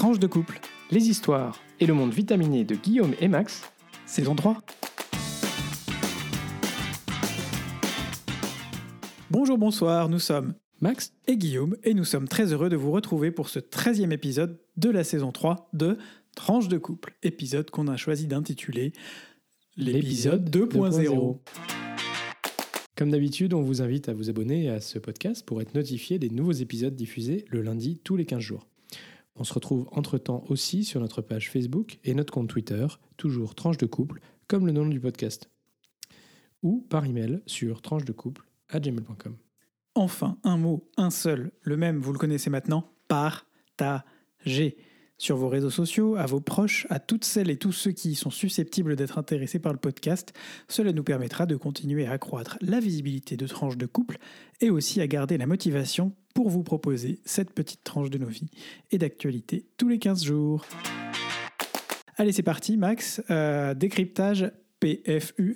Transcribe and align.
Tranche 0.00 0.18
de 0.18 0.26
couple, 0.26 0.58
les 0.90 1.10
histoires 1.10 1.60
et 1.78 1.84
le 1.84 1.92
monde 1.92 2.10
vitaminé 2.10 2.64
de 2.64 2.74
Guillaume 2.74 3.12
et 3.20 3.28
Max, 3.28 3.70
saison 4.06 4.34
3. 4.34 4.62
Bonjour, 9.30 9.58
bonsoir, 9.58 10.08
nous 10.08 10.18
sommes 10.18 10.54
Max 10.80 11.12
et 11.26 11.36
Guillaume 11.36 11.76
et 11.84 11.92
nous 11.92 12.06
sommes 12.06 12.28
très 12.28 12.54
heureux 12.54 12.70
de 12.70 12.76
vous 12.76 12.92
retrouver 12.92 13.30
pour 13.30 13.50
ce 13.50 13.58
13e 13.58 14.10
épisode 14.10 14.58
de 14.78 14.88
la 14.88 15.04
saison 15.04 15.32
3 15.32 15.68
de 15.74 15.98
Tranche 16.34 16.68
de 16.68 16.78
couple, 16.78 17.14
épisode 17.22 17.70
qu'on 17.70 17.86
a 17.86 17.98
choisi 17.98 18.26
d'intituler 18.26 18.94
l'épisode 19.76 20.48
2.0. 20.48 21.40
Comme 22.96 23.10
d'habitude, 23.10 23.52
on 23.52 23.60
vous 23.60 23.82
invite 23.82 24.08
à 24.08 24.14
vous 24.14 24.30
abonner 24.30 24.70
à 24.70 24.80
ce 24.80 24.98
podcast 24.98 25.44
pour 25.44 25.60
être 25.60 25.74
notifié 25.74 26.18
des 26.18 26.30
nouveaux 26.30 26.52
épisodes 26.52 26.94
diffusés 26.94 27.44
le 27.50 27.60
lundi 27.60 28.00
tous 28.02 28.16
les 28.16 28.24
15 28.24 28.40
jours. 28.40 28.69
On 29.40 29.44
se 29.44 29.54
retrouve 29.54 29.88
entre-temps 29.92 30.44
aussi 30.50 30.84
sur 30.84 31.00
notre 31.00 31.22
page 31.22 31.50
Facebook 31.50 31.98
et 32.04 32.12
notre 32.12 32.30
compte 32.30 32.50
Twitter, 32.50 32.86
toujours 33.16 33.54
Tranche 33.54 33.78
de 33.78 33.86
Couple, 33.86 34.20
comme 34.46 34.66
le 34.66 34.72
nom 34.72 34.86
du 34.86 35.00
podcast. 35.00 35.48
Ou 36.62 36.82
par 36.90 37.06
email 37.06 37.40
sur 37.46 37.80
tranche 37.80 38.04
de 38.04 38.12
couple 38.12 38.46
à 38.68 38.80
gmail.com. 38.80 39.38
Enfin, 39.94 40.36
un 40.44 40.58
mot, 40.58 40.86
un 40.98 41.08
seul, 41.08 41.52
le 41.62 41.78
même, 41.78 42.00
vous 42.00 42.12
le 42.12 42.18
connaissez 42.18 42.50
maintenant, 42.50 42.92
partager 43.08 44.76
sur 45.20 45.36
vos 45.36 45.50
réseaux 45.50 45.70
sociaux, 45.70 46.16
à 46.16 46.24
vos 46.24 46.40
proches, 46.40 46.86
à 46.88 46.98
toutes 46.98 47.26
celles 47.26 47.50
et 47.50 47.58
tous 47.58 47.72
ceux 47.72 47.92
qui 47.92 48.14
sont 48.14 48.30
susceptibles 48.30 48.96
d'être 48.96 49.18
intéressés 49.18 49.58
par 49.58 49.74
le 49.74 49.78
podcast. 49.78 50.32
Cela 50.66 50.92
nous 50.92 51.04
permettra 51.04 51.44
de 51.44 51.56
continuer 51.56 52.06
à 52.06 52.12
accroître 52.12 52.56
la 52.62 52.80
visibilité 52.80 53.36
de 53.36 53.46
tranches 53.46 53.76
de 53.76 53.84
couple 53.84 54.16
et 54.62 54.70
aussi 54.70 54.98
à 55.02 55.06
garder 55.06 55.36
la 55.36 55.46
motivation 55.46 56.14
pour 56.34 56.48
vous 56.48 56.62
proposer 56.62 57.20
cette 57.26 57.52
petite 57.52 57.84
tranche 57.84 58.08
de 58.08 58.16
nos 58.16 58.28
vies 58.28 58.48
et 58.92 58.96
d'actualité 58.96 59.66
tous 59.76 59.88
les 59.88 59.98
15 59.98 60.24
jours. 60.24 60.64
Allez, 62.16 62.32
c'est 62.32 62.42
parti, 62.42 62.78
Max. 62.78 63.20
Euh, 63.30 63.74
décryptage 63.74 64.50
PFUE. 64.80 65.54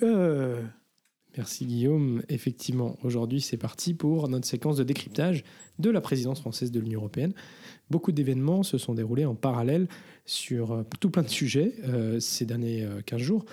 Merci 1.36 1.66
Guillaume. 1.66 2.22
Effectivement, 2.28 2.96
aujourd'hui 3.02 3.40
c'est 3.40 3.56
parti 3.56 3.94
pour 3.94 4.28
notre 4.28 4.46
séquence 4.46 4.76
de 4.76 4.84
décryptage 4.84 5.42
de 5.78 5.90
la 5.90 6.00
présidence 6.00 6.40
française 6.40 6.70
de 6.70 6.78
l'Union 6.78 7.00
européenne. 7.00 7.32
Beaucoup 7.90 8.12
d'événements 8.12 8.62
se 8.62 8.78
sont 8.78 8.94
déroulés 8.94 9.24
en 9.24 9.34
parallèle 9.34 9.88
sur 10.26 10.72
euh, 10.72 10.82
tout 11.00 11.10
plein 11.10 11.22
de 11.22 11.28
sujets 11.28 11.74
euh, 11.84 12.20
ces 12.20 12.46
derniers 12.46 12.86
15 13.06 13.20
jours. 13.20 13.44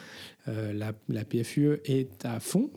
la, 0.47 0.93
la, 1.09 1.25
PFUE 1.25 1.79
est 1.85 2.25
à 2.25 2.39
fond, 2.39 2.71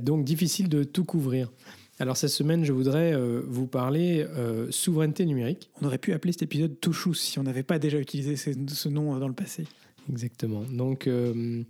donc 0.00 0.24
difficile 0.24 0.68
de 0.68 0.84
tout 0.84 1.04
couvrir. 1.04 1.52
Alors 1.98 2.16
cette 2.16 2.30
semaine, 2.30 2.64
je 2.64 2.72
voudrais 2.72 3.16
vous 3.46 3.66
parler 3.66 4.26
souveraineté 4.70 5.24
numérique. 5.24 5.70
On 5.80 5.86
aurait 5.86 5.98
pu 5.98 6.12
appeler 6.12 6.32
cet 6.32 6.42
épisode 6.42 6.78
Touchous 6.80 7.14
si 7.14 7.38
on 7.38 7.44
n'avait 7.44 7.62
pas 7.62 7.78
déjà 7.78 7.98
utilisé 7.98 8.36
ce 8.36 8.88
nom 8.88 9.18
dans 9.18 9.28
le 9.28 9.34
passé. 9.34 9.64
Exactement. 10.10 10.62
Donc, 10.70 11.06
euh, 11.06 11.62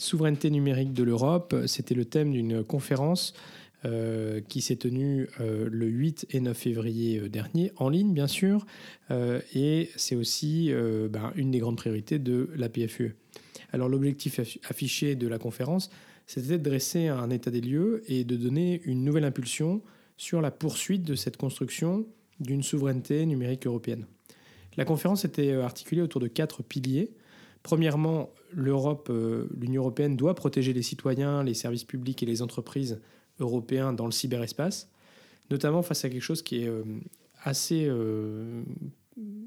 souveraineté 0.00 0.50
numérique 0.50 0.92
de 0.92 1.02
l'Europe, 1.02 1.54
c'était 1.66 1.94
le 1.94 2.04
thème 2.04 2.32
d'une 2.32 2.64
conférence 2.64 3.34
euh, 3.84 4.40
qui 4.48 4.60
s'est 4.60 4.76
tenue 4.76 5.28
euh, 5.40 5.68
le 5.70 5.86
8 5.86 6.26
et 6.30 6.40
9 6.40 6.56
février 6.56 7.28
dernier, 7.28 7.72
en 7.76 7.88
ligne 7.88 8.12
bien 8.12 8.26
sûr, 8.26 8.66
et 9.54 9.90
c'est 9.96 10.16
aussi 10.16 10.72
ben, 11.10 11.32
une 11.34 11.50
des 11.50 11.58
grandes 11.58 11.76
priorités 11.76 12.18
de 12.18 12.48
la 12.54 12.68
PFUE. 12.68 13.16
Alors 13.72 13.88
l'objectif 13.88 14.40
affiché 14.68 15.16
de 15.16 15.28
la 15.28 15.38
conférence, 15.38 15.90
c'était 16.26 16.58
de 16.58 16.62
dresser 16.62 17.08
un 17.08 17.28
état 17.30 17.50
des 17.50 17.60
lieux 17.60 18.02
et 18.06 18.24
de 18.24 18.36
donner 18.36 18.80
une 18.84 19.04
nouvelle 19.04 19.24
impulsion 19.24 19.82
sur 20.16 20.40
la 20.40 20.50
poursuite 20.50 21.02
de 21.02 21.14
cette 21.14 21.36
construction 21.36 22.06
d'une 22.38 22.62
souveraineté 22.62 23.26
numérique 23.26 23.66
européenne. 23.66 24.06
La 24.76 24.84
conférence 24.84 25.24
était 25.24 25.52
articulée 25.52 26.02
autour 26.02 26.20
de 26.20 26.28
quatre 26.28 26.62
piliers 26.62 27.10
Premièrement, 27.62 28.30
l'Europe, 28.52 29.08
euh, 29.10 29.46
l'Union 29.58 29.82
européenne 29.82 30.16
doit 30.16 30.34
protéger 30.34 30.72
les 30.72 30.82
citoyens, 30.82 31.42
les 31.42 31.54
services 31.54 31.84
publics 31.84 32.22
et 32.22 32.26
les 32.26 32.42
entreprises 32.42 33.00
européens 33.38 33.92
dans 33.92 34.06
le 34.06 34.12
cyberespace, 34.12 34.90
notamment 35.50 35.82
face 35.82 36.04
à 36.04 36.10
quelque 36.10 36.22
chose 36.22 36.42
qui 36.42 36.62
est 36.62 36.68
euh, 36.68 36.82
assez 37.42 37.86
euh, 37.86 38.62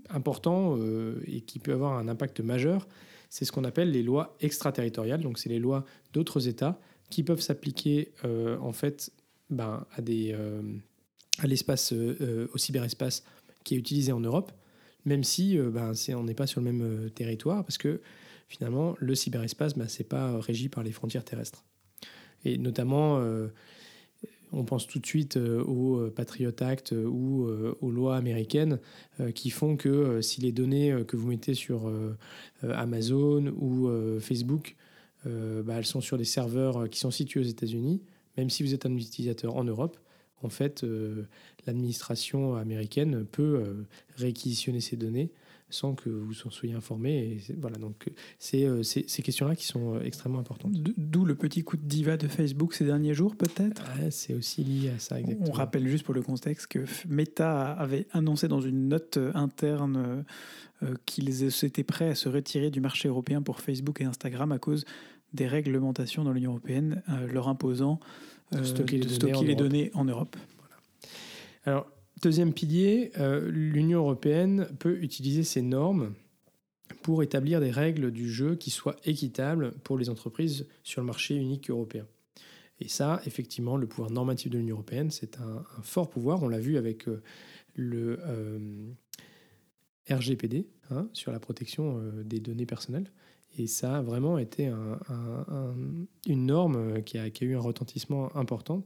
important 0.10 0.78
et 1.26 1.42
qui 1.42 1.58
peut 1.60 1.74
avoir 1.74 1.98
un 1.98 2.08
impact 2.08 2.40
majeur. 2.42 2.88
C'est 3.30 3.46
ce 3.46 3.52
qu'on 3.52 3.64
appelle 3.64 3.92
les 3.92 4.04
lois 4.04 4.36
extraterritoriales. 4.40 5.22
Donc, 5.22 5.40
c'est 5.40 5.50
les 5.50 5.60
lois 5.60 5.86
d'autres 6.14 6.48
États 6.48 6.80
qui 7.10 7.24
peuvent 7.24 7.42
s'appliquer 7.42 8.12
en 8.24 8.72
fait 8.72 9.12
ben, 9.50 9.88
à, 9.96 10.02
des, 10.02 10.36
à 11.40 11.48
l'espace, 11.48 11.92
au 11.92 12.58
cyberespace 12.58 13.24
qui 13.64 13.74
est 13.74 13.78
utilisé 13.78 14.12
en 14.12 14.20
Europe 14.20 14.52
même 15.06 15.24
si 15.24 15.58
euh, 15.58 15.70
ben, 15.70 15.94
on 16.10 16.24
n'est 16.24 16.34
pas 16.34 16.48
sur 16.48 16.62
le 16.62 16.72
même 16.72 16.82
euh, 16.82 17.10
territoire, 17.10 17.64
parce 17.64 17.78
que 17.78 18.02
finalement, 18.48 18.96
le 19.00 19.16
cyberespace, 19.16 19.76
ben, 19.76 19.88
ce 19.88 20.00
n'est 20.00 20.08
pas 20.08 20.40
régi 20.40 20.70
par 20.70 20.84
les 20.84 20.92
frontières 20.92 21.24
terrestres. 21.24 21.64
Et 22.46 22.58
notamment, 22.58 23.20
euh, 23.20 23.48
on 24.52 24.64
pense 24.66 24.86
tout 24.86 25.00
de 25.00 25.06
suite 25.06 25.38
au 25.38 26.12
Patriot 26.16 26.52
Act 26.60 26.92
ou 26.92 27.48
aux 27.82 27.90
lois 27.90 28.16
américaines 28.16 28.80
qui 29.34 29.50
font 29.50 29.78
que 29.78 30.22
si 30.22 30.42
les 30.42 30.52
données 30.52 30.96
que 31.08 31.18
vous 31.18 31.30
mettez 31.30 31.56
sur 31.56 31.92
Amazon 32.62 33.48
ou 33.60 33.90
Facebook, 34.20 34.76
ben, 35.26 35.70
elles 35.76 35.88
sont 35.88 36.02
sur 36.02 36.20
des 36.20 36.24
serveurs 36.26 36.88
qui 36.88 37.00
sont 37.00 37.10
situés 37.10 37.40
aux 37.40 37.46
États-Unis, 37.46 38.04
même 38.38 38.52
si 38.52 38.62
vous 38.62 38.76
êtes 38.76 38.86
un 38.86 38.96
utilisateur 38.96 39.56
en 39.56 39.64
Europe, 39.64 39.98
en 40.44 40.50
fait, 40.50 40.84
euh, 40.84 41.24
l'administration 41.66 42.56
américaine 42.56 43.26
peut 43.26 43.62
euh, 43.64 43.86
réquisitionner 44.18 44.82
ces 44.82 44.98
données 44.98 45.32
sans 45.70 45.96
que 45.96 46.10
vous 46.10 46.36
en 46.46 46.52
soyez 46.52 46.76
informé. 46.76 47.40
Et 47.50 47.56
voilà, 47.58 47.78
donc 47.78 48.12
c'est 48.38 48.66
euh, 48.66 48.84
ces 48.84 49.04
questions-là 49.04 49.56
qui 49.56 49.66
sont 49.66 50.00
extrêmement 50.02 50.38
importantes. 50.38 50.74
D'où 50.98 51.26
le 51.26 51.34
petit 51.34 51.64
coup 51.64 51.78
de 51.78 51.86
diva 51.86 52.16
de 52.16 52.28
Facebook 52.28 52.76
ces 52.76 52.86
derniers 52.86 53.16
jours, 53.16 53.36
peut-être? 53.36 53.84
C'est 54.12 54.36
aussi 54.36 54.64
lié 54.64 54.90
à 54.90 55.00
ça, 55.00 55.20
exactement. 55.20 55.50
On 55.50 55.52
rappelle 55.52 55.88
juste 55.88 56.06
pour 56.06 56.14
le 56.14 56.22
contexte 56.22 56.68
que 56.68 56.86
Meta 57.08 57.72
avait 57.72 58.06
annoncé 58.12 58.48
dans 58.48 58.62
une 58.62 58.88
note 58.88 59.18
interne 59.34 60.26
qu'ils 61.06 61.44
étaient 61.66 61.84
prêts 61.84 62.10
à 62.10 62.16
se 62.16 62.30
retirer 62.30 62.70
du 62.70 62.82
marché 62.82 63.08
européen 63.08 63.42
pour 63.42 63.60
Facebook 63.60 64.00
et 64.02 64.04
Instagram 64.04 64.52
à 64.52 64.60
cause 64.60 64.86
des 65.34 65.48
réglementations 65.48 66.24
dans 66.24 66.34
l'Union 66.34 66.52
européenne 66.52 67.02
leur 67.32 67.48
imposant 67.48 68.00
euh, 68.54 68.64
stocker 68.64 68.98
les, 68.98 69.56
données, 69.56 69.92
en 69.94 70.06
Europe. 70.06 70.36
Alors, 71.66 71.90
deuxième 72.22 72.54
pilier, 72.54 73.12
euh, 73.18 73.50
l'Union 73.50 74.00
européenne 74.00 74.68
peut 74.80 75.02
utiliser 75.02 75.44
ces 75.44 75.62
normes 75.62 76.14
pour 77.02 77.24
établir 77.24 77.60
des 77.60 77.72
règles 77.72 78.12
du 78.12 78.30
jeu 78.30 78.56
qui 78.56 78.70
soient 78.70 78.96
équitables 79.06 79.72
pour 79.84 79.98
les 79.98 80.10
entreprises 80.10 80.68
sur 80.84 81.02
le 81.02 81.08
marché 81.08 81.36
unique 81.36 81.70
européen. 81.70 82.06
Et 82.80 82.88
ça, 82.88 83.22
effectivement, 83.26 83.78
le 83.78 83.88
pouvoir 83.88 84.12
normatif 84.12 84.52
de 84.52 84.58
l'Union 84.58 84.76
européenne, 84.76 85.10
c'est 85.12 85.40
un, 85.40 85.64
fort 85.82 86.10
pouvoir. 86.10 86.44
On 86.44 86.48
l'a 86.48 86.60
vu 86.60 86.78
avec 86.78 87.08
euh, 87.08 87.22
le 87.76 88.20
RGPD 90.10 90.68
hein, 90.92 91.08
sur 91.14 91.32
la 91.32 91.40
protection 91.40 92.02
des 92.24 92.40
données 92.40 92.66
personnelles. 92.66 93.10
Et 93.58 93.68
ça 93.68 93.98
a 93.98 94.02
vraiment 94.02 94.38
été 94.38 94.72
une 96.28 96.46
norme 96.46 97.04
qui 97.04 97.18
a, 97.18 97.28
eu 97.42 97.56
un 97.56 97.60
retentissement 97.60 98.36
important 98.36 98.84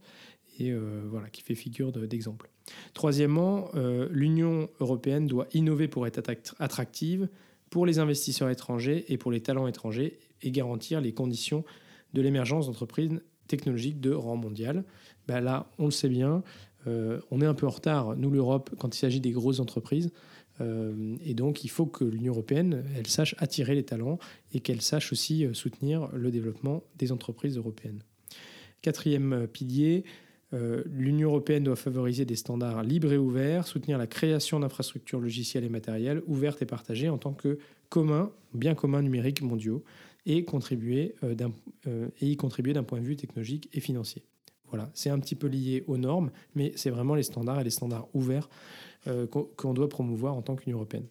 et 0.59 0.71
euh, 0.71 1.03
voilà, 1.09 1.29
qui 1.29 1.41
fait 1.41 1.55
figure 1.55 1.91
d'exemple. 1.91 2.49
Troisièmement, 2.93 3.69
euh, 3.75 4.07
l'Union 4.11 4.69
européenne 4.79 5.27
doit 5.27 5.47
innover 5.53 5.87
pour 5.87 6.07
être 6.07 6.21
attractive 6.59 7.29
pour 7.69 7.85
les 7.85 7.99
investisseurs 7.99 8.49
étrangers 8.49 9.05
et 9.09 9.17
pour 9.17 9.31
les 9.31 9.41
talents 9.41 9.67
étrangers 9.67 10.19
et 10.41 10.51
garantir 10.51 11.01
les 11.01 11.13
conditions 11.13 11.63
de 12.13 12.21
l'émergence 12.21 12.67
d'entreprises 12.67 13.11
technologiques 13.47 13.99
de 13.99 14.11
rang 14.11 14.37
mondial. 14.37 14.83
Ben 15.27 15.41
là, 15.41 15.69
on 15.77 15.85
le 15.85 15.91
sait 15.91 16.09
bien, 16.09 16.43
euh, 16.87 17.19
on 17.31 17.41
est 17.41 17.45
un 17.45 17.53
peu 17.53 17.67
en 17.67 17.71
retard, 17.71 18.15
nous 18.15 18.29
l'Europe, 18.29 18.71
quand 18.77 18.95
il 18.95 18.99
s'agit 18.99 19.19
des 19.19 19.31
grosses 19.31 19.59
entreprises. 19.59 20.11
Euh, 20.61 21.15
et 21.23 21.33
donc, 21.33 21.63
il 21.63 21.69
faut 21.69 21.85
que 21.85 22.03
l'Union 22.03 22.33
européenne, 22.33 22.83
sache 23.05 23.35
attirer 23.37 23.75
les 23.75 23.83
talents 23.83 24.19
et 24.53 24.59
qu'elle 24.59 24.81
sache 24.81 25.11
aussi 25.11 25.45
euh, 25.45 25.53
soutenir 25.53 26.09
le 26.13 26.31
développement 26.31 26.83
des 26.97 27.11
entreprises 27.11 27.57
européennes. 27.57 28.01
Quatrième 28.81 29.33
euh, 29.33 29.47
pilier, 29.47 30.03
l'Union 30.85 31.27
européenne 31.27 31.65
doit 31.65 31.75
favoriser 31.75 32.23
des 32.23 32.37
standards 32.37 32.81
libres 32.81 33.11
et 33.11 33.17
ouverts, 33.17 33.67
soutenir 33.67 33.97
la 33.97 34.07
création 34.07 34.61
d'infrastructures 34.61 35.19
logicielles 35.19 35.65
et 35.65 35.69
matérielles 35.69 36.21
ouvertes 36.25 36.61
et 36.61 36.65
partagées 36.65 37.09
en 37.09 37.17
tant 37.17 37.33
que 37.33 37.59
commun, 37.89 38.31
bien 38.53 38.73
communs 38.73 39.01
numériques 39.01 39.41
mondiaux 39.41 39.83
et, 40.25 40.37
et 40.37 40.45
y 40.45 40.45
contribuer 40.45 41.13
d'un 42.73 42.83
point 42.83 43.01
de 43.01 43.05
vue 43.05 43.17
technologique 43.17 43.67
et 43.73 43.81
financier. 43.81 44.23
Voilà, 44.69 44.89
c'est 44.93 45.09
un 45.09 45.19
petit 45.19 45.35
peu 45.35 45.47
lié 45.47 45.83
aux 45.87 45.97
normes, 45.97 46.31
mais 46.55 46.71
c'est 46.75 46.89
vraiment 46.89 47.15
les 47.15 47.23
standards 47.23 47.59
et 47.59 47.63
les 47.65 47.69
standards 47.69 48.07
ouverts 48.13 48.49
euh, 49.07 49.27
qu'on 49.27 49.73
doit 49.73 49.89
promouvoir 49.89 50.35
en 50.35 50.41
tant 50.41 50.55
qu'Union 50.55 50.77
européenne. 50.77 51.05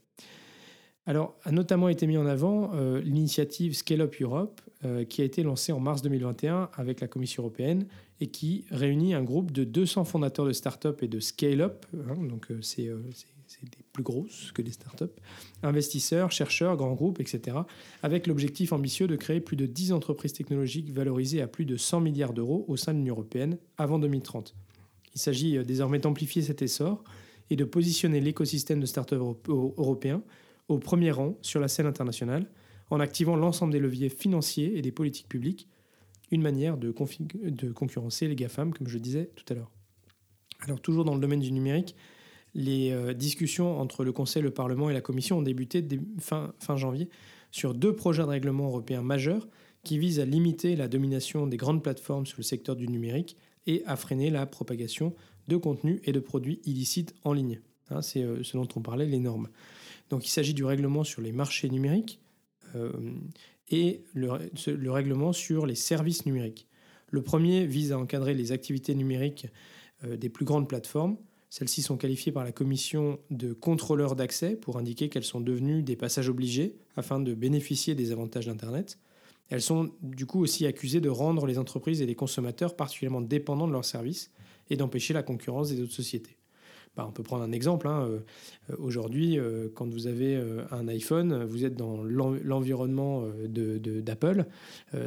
Alors, 1.07 1.37
a 1.45 1.53
notamment 1.53 1.89
été 1.89 2.07
mis 2.07 2.19
en 2.19 2.27
avant 2.27 2.73
euh, 2.75 3.01
l'initiative 3.01 3.75
Scale 3.75 4.01
Up 4.01 4.17
Europe, 4.21 4.61
euh, 4.85 5.05
qui 5.05 5.23
a 5.23 5.25
été 5.25 5.43
lancée 5.45 5.73
en 5.73 5.79
mars 5.79 6.03
2021 6.03 6.69
avec 6.75 7.01
la 7.01 7.07
Commission 7.07 7.45
européenne 7.45 7.87
et 8.21 8.27
qui 8.27 8.65
réunit 8.71 9.15
un 9.15 9.23
groupe 9.23 9.53
de 9.53 9.63
200 9.65 10.05
fondateurs 10.05 10.47
de 10.47 10.53
start-up 10.53 11.03
et 11.03 11.09
de 11.09 11.21
scale-up. 11.21 11.87
Hein, 11.95 12.17
donc, 12.29 12.49
c'est 12.61 12.91
plus 13.93 14.03
grosses 14.03 14.51
que 14.53 14.61
les 14.61 14.73
startups, 14.73 15.05
investisseurs, 15.63 16.33
chercheurs, 16.33 16.77
grands 16.77 16.95
groupes, 16.95 17.21
etc., 17.21 17.59
avec 18.03 18.27
l'objectif 18.27 18.73
ambitieux 18.73 19.07
de 19.07 19.17
créer 19.17 19.41
plus 19.41 19.57
de 19.57 19.67
10 19.67 19.93
entreprises 19.93 20.33
technologiques 20.33 20.91
valorisées 20.93 21.41
à 21.41 21.47
plus 21.47 21.65
de 21.65 21.77
100 21.77 22.01
milliards 22.01 22.33
d'euros 22.33 22.65
au 22.69 22.77
sein 22.77 22.93
de 22.93 22.99
l'Union 22.99 23.15
européenne 23.15 23.59
avant 23.79 23.99
2030. 23.99 24.55
Il 25.15 25.21
s'agit 25.21 25.65
désormais 25.65 25.99
d'amplifier 26.01 26.43
cet 26.43 26.61
essor 26.61 27.05
et 27.51 27.57
de 27.57 27.65
positionner 27.65 28.21
l'écosystème 28.21 28.81
de 28.81 28.87
startups 28.87 29.17
européens 29.49 30.23
au 30.69 30.79
premier 30.79 31.11
rang 31.11 31.39
sur 31.43 31.61
la 31.61 31.69
scène 31.69 31.87
internationale 31.87 32.51
en 32.91 33.01
activant 33.01 33.37
l'ensemble 33.37 33.73
des 33.73 33.79
leviers 33.79 34.09
financiers 34.09 34.77
et 34.79 34.83
des 34.83 34.93
politiques 34.93 35.29
publiques, 35.29 35.69
une 36.31 36.43
manière 36.43 36.77
de, 36.77 36.91
concurrencer 36.91 38.29
les 38.29 38.37
GAFAM, 38.37 38.73
comme 38.73 38.89
je 38.89 38.99
disais 38.99 39.31
tout 39.37 39.45
à 39.53 39.55
l'heure. 39.55 39.71
Alors 40.61 40.81
toujours 40.81 41.05
dans 41.05 41.15
le 41.15 41.21
domaine 41.21 41.41
du 41.41 41.53
numérique, 41.53 41.95
les 42.55 42.91
euh, 42.91 43.13
discussions 43.13 43.79
entre 43.79 44.03
le 44.03 44.13
Conseil, 44.13 44.43
le 44.43 44.51
Parlement 44.51 44.89
et 44.89 44.95
la 44.95 45.01
Commission 45.01 45.39
ont 45.39 45.43
débuté 45.43 45.87
fin, 46.19 46.55
fin 46.59 46.77
janvier 46.77 47.09
sur 47.51 47.75
deux 47.75 47.95
projets 47.95 48.23
de 48.23 48.29
règlement 48.29 48.67
européens 48.67 49.03
majeurs 49.03 49.47
qui 49.85 49.99
visent 49.99 50.21
à 50.21 50.25
limiter 50.25 50.75
la 50.75 50.89
domination 50.89 51.47
des 51.47 51.57
grandes 51.57 51.83
plateformes 51.83 52.27
sur 52.27 52.39
le 52.39 52.45
secteur 52.45 52.75
du 52.75 52.89
numérique 52.89 53.37
et 53.67 53.83
à 53.85 53.97
freiner 53.97 54.31
la 54.31 54.47
propagation 54.47 55.15
de 55.49 55.57
contenus 55.57 56.01
et 56.05 56.13
de 56.13 56.21
produits 56.21 56.61
illicites 56.65 57.15
en 57.25 57.33
ligne. 57.33 57.61
Hein, 57.91 58.03
c'est 58.03 58.23
euh, 58.23 58.43
ce 58.43 58.57
dont 58.57 58.69
on 58.77 58.81
parlait, 58.81 59.07
les 59.07 59.19
normes. 59.19 59.49
Donc 60.11 60.27
il 60.27 60.31
s'agit 60.31 60.55
du 60.55 60.65
règlement 60.65 61.05
sur 61.05 61.23
les 61.23 61.33
marchés 61.33 61.69
numériques 61.69 62.21
euh, 62.75 62.93
et 63.69 64.03
le, 64.15 64.29
le, 64.67 64.91
règlement 64.91 65.33
sur 65.33 65.67
les 65.67 65.75
services 65.75 66.27
numériques. 66.27 66.67
Le 67.11 67.23
premier 67.23 67.67
vise 67.67 67.93
à 67.93 67.99
encadrer 67.99 68.35
les 68.35 68.53
activités 68.53 68.95
numériques 68.95 69.47
euh, 70.05 70.17
des 70.17 70.29
plus 70.29 70.45
grandes 70.45 70.69
plateformes. 70.69 71.17
Celles-ci 71.49 71.83
sont 71.83 71.97
qualifiées 71.97 72.33
par 72.33 72.45
la 72.45 72.53
commission 72.53 73.19
de 73.31 73.53
contrôleurs 73.53 74.17
d'accès 74.17 74.57
pour 74.57 74.79
indiquer 74.79 75.09
qu'elles 75.09 75.25
sont 75.25 75.41
devenues 75.41 75.83
des 75.83 75.97
passages 75.97 76.29
obligés 76.29 76.77
afin 76.97 77.21
de 77.21 77.35
bénéficier 77.35 77.95
des 77.95 78.13
avantages 78.13 78.47
d'Internet. 78.47 78.99
Elles 79.49 79.63
sont 79.63 79.93
du 80.03 80.27
coup 80.27 80.41
aussi 80.41 80.67
accusées 80.67 81.01
de 81.01 81.09
rendre 81.09 81.47
les 81.47 81.59
entreprises 81.59 82.03
et 82.03 82.07
les 82.07 82.17
consommateurs 82.17 82.75
particulièrement 82.75 83.21
dépendants 83.21 83.69
de 83.69 83.73
leurs 83.73 83.85
services 83.85 84.31
et 84.71 84.77
d'empêcher 84.77 85.15
la 85.15 85.23
concurrence 85.23 85.71
des 85.71 85.81
autres 85.81 85.93
sociétés. 85.93 86.37
Bah, 86.97 87.05
on 87.07 87.13
peut 87.13 87.23
prendre 87.23 87.43
un 87.43 87.53
exemple. 87.53 87.87
Hein, 87.89 88.07
euh, 88.09 88.19
euh, 88.71 88.77
aujourd'hui, 88.79 89.39
euh, 89.39 89.69
quand 89.75 89.87
vous 89.87 90.07
avez 90.07 90.43
un 90.71 90.89
iPhone, 90.89 91.45
vous 91.45 91.65
êtes 91.65 91.77
dans 91.77 92.03
l'environnement 92.03 93.25
d'Apple 93.49 94.47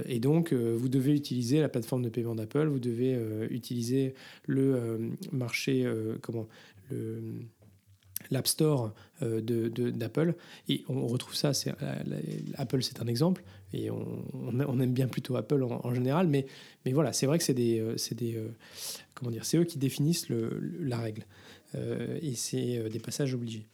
et 0.06 0.20
donc 0.20 0.54
vous 0.54 0.90
devez 0.90 1.16
utiliser 1.16 1.60
la 1.60 1.70
plateforme 1.70 2.04
de 2.04 2.10
paiement 2.10 2.36
d'Apple, 2.36 2.68
vous 2.68 2.80
devez 2.80 3.18
utiliser 3.50 4.14
le 4.46 5.00
marché, 5.32 5.88
comment, 6.22 6.48
le 6.92 7.22
l'App 8.32 8.48
Store 8.48 8.94
d'Apple. 9.22 10.36
et 10.70 10.84
on 10.88 11.08
retrouve 11.08 11.36
ça, 11.36 11.54
c'est, 11.54 11.74
Apple 12.56 12.82
c'est 12.82 13.02
un 13.02 13.08
exemple, 13.08 13.44
et 13.74 13.90
on, 13.92 14.80
aime 14.80 14.94
bien 14.94 15.08
plutôt 15.08 15.36
Apple 15.36 15.64
en, 15.64 15.94
général, 15.94 16.28
mais, 16.28 16.46
mais 16.86 16.94
voilà, 16.94 17.12
c'est 17.12 17.26
vrai 17.26 17.38
que 17.38 17.44
c'est 17.44 17.54
des, 17.54 17.84
des 18.12 18.42
comment 19.14 19.32
dire, 19.32 19.46
c'est 19.46 19.58
eux 19.58 19.66
qui 19.66 19.78
définissent 19.78 20.28
la 20.30 20.98
règle. 20.98 21.26
Euh, 21.76 22.18
et 22.22 22.34
c'est 22.34 22.78
euh, 22.78 22.90
des 22.90 23.00
passages 23.00 23.34
obligés. 23.34 23.68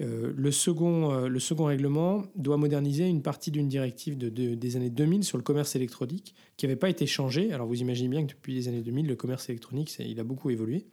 Euh, 0.00 0.32
le, 0.36 0.52
second, 0.52 1.26
le 1.26 1.40
second 1.40 1.64
règlement 1.64 2.24
doit 2.36 2.56
moderniser 2.56 3.06
une 3.06 3.22
partie 3.22 3.50
d'une 3.50 3.68
directive 3.68 4.16
de, 4.16 4.28
des 4.28 4.76
années 4.76 4.90
2000 4.90 5.24
sur 5.24 5.36
le 5.36 5.42
commerce 5.42 5.74
électronique 5.74 6.34
qui 6.56 6.66
n'avait 6.66 6.76
pas 6.76 6.90
été 6.90 7.06
changée. 7.06 7.52
Alors 7.52 7.66
vous 7.66 7.80
imaginez 7.80 8.08
bien 8.08 8.22
que 8.24 8.30
depuis 8.30 8.54
les 8.54 8.68
années 8.68 8.82
2000, 8.82 9.06
le 9.06 9.16
commerce 9.16 9.48
électronique, 9.48 9.96
il 9.98 10.20
a 10.20 10.24
beaucoup 10.24 10.50
évolué. 10.50 10.84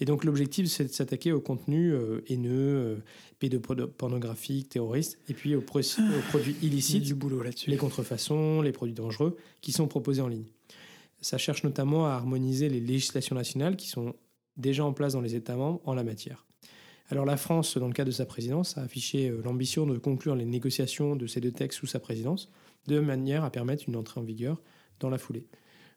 Et 0.00 0.04
donc 0.04 0.24
l'objectif, 0.24 0.66
c'est 0.66 0.84
de 0.84 0.88
s'attaquer 0.90 1.32
aux 1.32 1.40
contenus 1.40 1.94
haineux, 2.28 3.02
pédopornographiques, 3.38 4.68
terroristes, 4.70 5.18
et 5.28 5.34
puis 5.34 5.54
aux, 5.54 5.60
produits 5.60 6.56
illicites, 6.62 7.02
du 7.02 7.14
boulot 7.14 7.42
là-dessus. 7.42 7.70
les 7.70 7.76
contrefaçons, 7.76 8.62
les 8.62 8.72
produits 8.72 8.94
dangereux, 8.94 9.36
qui 9.60 9.72
sont 9.72 9.88
proposés 9.88 10.22
en 10.22 10.28
ligne. 10.28 10.46
Ça 11.20 11.38
cherche 11.38 11.62
notamment 11.62 12.06
à 12.06 12.10
harmoniser 12.10 12.68
les 12.68 12.80
législations 12.80 13.36
nationales 13.36 13.76
qui 13.76 13.88
sont 13.88 14.14
déjà 14.56 14.84
en 14.84 14.92
place 14.92 15.12
dans 15.12 15.20
les 15.20 15.34
États 15.34 15.56
membres 15.56 15.80
en 15.84 15.94
la 15.94 16.04
matière. 16.04 16.46
Alors 17.10 17.24
la 17.26 17.36
France, 17.36 17.76
dans 17.76 17.88
le 17.88 17.92
cadre 17.92 18.08
de 18.08 18.14
sa 18.14 18.26
présidence, 18.26 18.78
a 18.78 18.82
affiché 18.82 19.28
euh, 19.28 19.42
l'ambition 19.44 19.86
de 19.86 19.98
conclure 19.98 20.34
les 20.34 20.44
négociations 20.44 21.16
de 21.16 21.26
ces 21.26 21.40
deux 21.40 21.50
textes 21.50 21.78
sous 21.78 21.86
sa 21.86 22.00
présidence, 22.00 22.50
de 22.86 23.00
manière 23.00 23.44
à 23.44 23.50
permettre 23.50 23.84
une 23.86 23.96
entrée 23.96 24.20
en 24.20 24.24
vigueur 24.24 24.60
dans 24.98 25.10
la 25.10 25.18
foulée. 25.18 25.46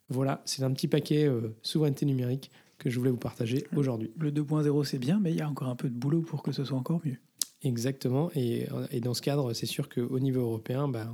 Voilà, 0.10 0.42
c'est 0.46 0.64
un 0.64 0.72
petit 0.72 0.88
paquet 0.88 1.26
euh, 1.26 1.56
souveraineté 1.62 2.06
numérique 2.06 2.52
que 2.78 2.90
je 2.90 3.00
voulais 3.00 3.12
vous 3.12 3.18
partager 3.18 3.66
aujourd'hui. 3.76 4.12
Le 4.18 4.32
2.0 4.32 4.84
c'est 4.84 5.00
bien, 5.00 5.20
mais 5.20 5.32
il 5.32 5.38
y 5.38 5.42
a 5.42 5.50
encore 5.50 5.70
un 5.70 5.76
peu 5.76 5.90
de 5.90 5.96
boulot 5.96 6.22
pour 6.22 6.44
que 6.44 6.52
ce 6.52 6.64
soit 6.64 6.78
encore 6.78 7.02
mieux. 7.06 7.18
Exactement. 7.66 8.30
Et, 8.36 8.68
dans 9.02 9.16
ce 9.16 9.22
cadre, 9.22 9.54
c'est 9.54 9.66
sûr 9.66 9.90
qu'au 9.90 10.20
niveau 10.20 10.42
européen, 10.42 10.88
bah, 10.88 11.12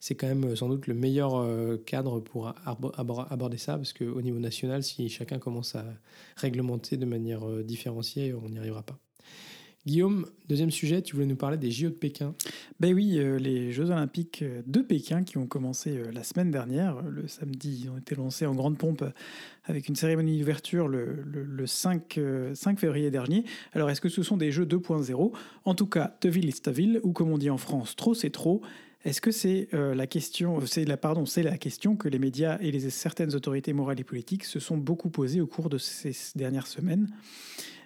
c'est 0.00 0.14
quand 0.14 0.28
même 0.28 0.56
sans 0.56 0.68
doute 0.68 0.86
le 0.86 0.94
meilleur 0.94 1.36
euh, 1.36 1.76
cadre 1.76 2.20
pour 2.20 2.54
aborder 2.64 3.58
ça, 3.58 3.76
parce 3.76 3.92
qu'au 3.92 4.22
niveau 4.22 4.38
national, 4.38 4.82
si 4.82 5.10
chacun 5.10 5.38
commence 5.38 5.74
à 5.74 5.84
réglementer 6.36 6.96
de 6.96 7.04
manière 7.04 7.46
euh, 7.46 7.62
différenciée, 7.62 8.32
on 8.32 8.48
n'y 8.48 8.58
arrivera 8.58 8.82
pas. 8.82 8.98
Guillaume, 9.86 10.26
deuxième 10.46 10.70
sujet, 10.70 11.00
tu 11.00 11.14
voulais 11.14 11.26
nous 11.26 11.36
parler 11.36 11.56
des 11.56 11.70
JO 11.70 11.88
de 11.88 11.94
Pékin. 11.94 12.34
Ben 12.80 12.92
oui, 12.92 13.18
euh, 13.18 13.38
les 13.38 13.72
Jeux 13.72 13.90
olympiques 13.90 14.44
de 14.66 14.80
Pékin 14.80 15.22
qui 15.22 15.38
ont 15.38 15.46
commencé 15.46 15.96
euh, 15.96 16.10
la 16.12 16.22
semaine 16.22 16.50
dernière. 16.50 17.00
Le 17.02 17.26
samedi, 17.28 17.84
ils 17.84 17.90
ont 17.90 17.96
été 17.96 18.14
lancés 18.14 18.44
en 18.44 18.54
grande 18.54 18.76
pompe 18.76 19.02
avec 19.64 19.88
une 19.88 19.96
cérémonie 19.96 20.38
d'ouverture 20.38 20.86
le, 20.86 21.22
le, 21.24 21.66
5, 21.66 22.20
5, 22.52 22.78
février 22.78 23.10
dernier. 23.10 23.44
Alors 23.72 23.88
est-ce 23.88 24.02
que 24.02 24.10
ce 24.10 24.22
sont 24.22 24.36
des 24.36 24.52
Jeux 24.52 24.66
2.0 24.66 25.32
En 25.64 25.74
tout 25.74 25.86
cas, 25.86 26.16
de 26.20 26.28
ville 26.28 26.48
est 26.48 26.68
ville, 26.68 27.00
ou 27.02 27.12
comme 27.12 27.30
on 27.30 27.38
dit 27.38 27.50
en 27.50 27.58
France, 27.58 27.96
trop 27.96 28.14
c'est 28.14 28.30
trop. 28.30 28.60
Est-ce 29.04 29.22
que 29.22 29.30
c'est 29.30 29.68
euh, 29.72 29.94
la 29.94 30.06
question, 30.06 30.60
c'est 30.66 30.84
la 30.84 30.98
pardon, 30.98 31.24
c'est 31.24 31.42
la 31.42 31.56
question 31.56 31.96
que 31.96 32.08
les 32.08 32.18
médias 32.18 32.58
et 32.60 32.78
certaines 32.90 33.34
autorités 33.34 33.72
morales 33.72 33.98
et 33.98 34.04
politiques 34.04 34.44
se 34.44 34.60
sont 34.60 34.76
beaucoup 34.76 35.08
posées 35.08 35.40
au 35.40 35.46
cours 35.46 35.70
de 35.70 35.78
ces 35.78 36.12
dernières 36.34 36.66
semaines? 36.66 37.08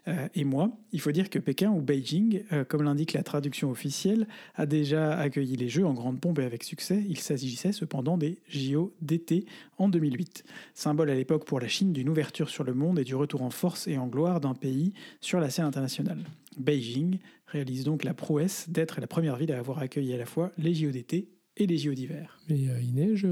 Euh, 0.09 0.29
et 0.35 0.45
moi. 0.45 0.71
Il 0.93 1.01
faut 1.01 1.13
dire 1.13 1.31
que 1.31 1.39
Pékin 1.39 1.71
ou 1.71 1.81
Beijing, 1.81 2.43
euh, 2.53 2.65
comme 2.65 2.83
l'indique 2.83 3.13
la 3.13 3.23
traduction 3.23 3.71
officielle, 3.71 4.27
a 4.55 4.67
déjà 4.67 5.17
accueilli 5.17 5.57
les 5.57 5.69
Jeux 5.69 5.87
en 5.87 5.95
grande 5.95 6.21
pompe 6.21 6.39
et 6.41 6.45
avec 6.45 6.63
succès. 6.63 7.03
Il 7.09 7.19
s'agissait 7.19 7.73
cependant 7.73 8.19
des 8.19 8.39
JO 8.49 8.95
d'été 9.01 9.47
en 9.79 9.89
2008, 9.89 10.45
symbole 10.75 11.11
à 11.11 11.15
l'époque 11.15 11.47
pour 11.47 11.61
la 11.61 11.69
Chine 11.69 11.93
d'une 11.93 12.09
ouverture 12.09 12.51
sur 12.51 12.65
le 12.65 12.75
monde 12.75 12.99
et 12.99 13.05
du 13.05 13.15
retour 13.15 13.43
en 13.43 13.51
force 13.51 13.89
et 13.89 13.97
en 13.97 14.07
gloire 14.07 14.41
d'un 14.41 14.55
pays 14.55 14.93
sur 15.21 15.41
la 15.41 15.51
scène 15.51 15.65
internationale. 15.65 16.25
Beijing 16.59 17.19
réalise 17.47 17.85
donc 17.85 18.05
la 18.05 18.15
prouesse 18.15 18.69
d'être 18.69 19.01
la 19.01 19.07
première 19.07 19.37
ville 19.37 19.53
à 19.53 19.59
avoir 19.59 19.79
accueilli 19.79 20.13
à 20.13 20.19
la 20.19 20.27
fois 20.27 20.53
les 20.59 20.75
JO 20.75 20.91
d'été 20.91 21.29
et 21.57 21.67
les 21.67 21.79
JO 21.79 21.95
d'hiver. 21.95 22.39
Mais 22.49 22.69
euh, 22.69 22.81
il 22.81 22.95
neige 22.95 23.27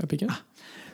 à 0.00 0.06
Pékin? 0.06 0.26
Ah, 0.30 0.42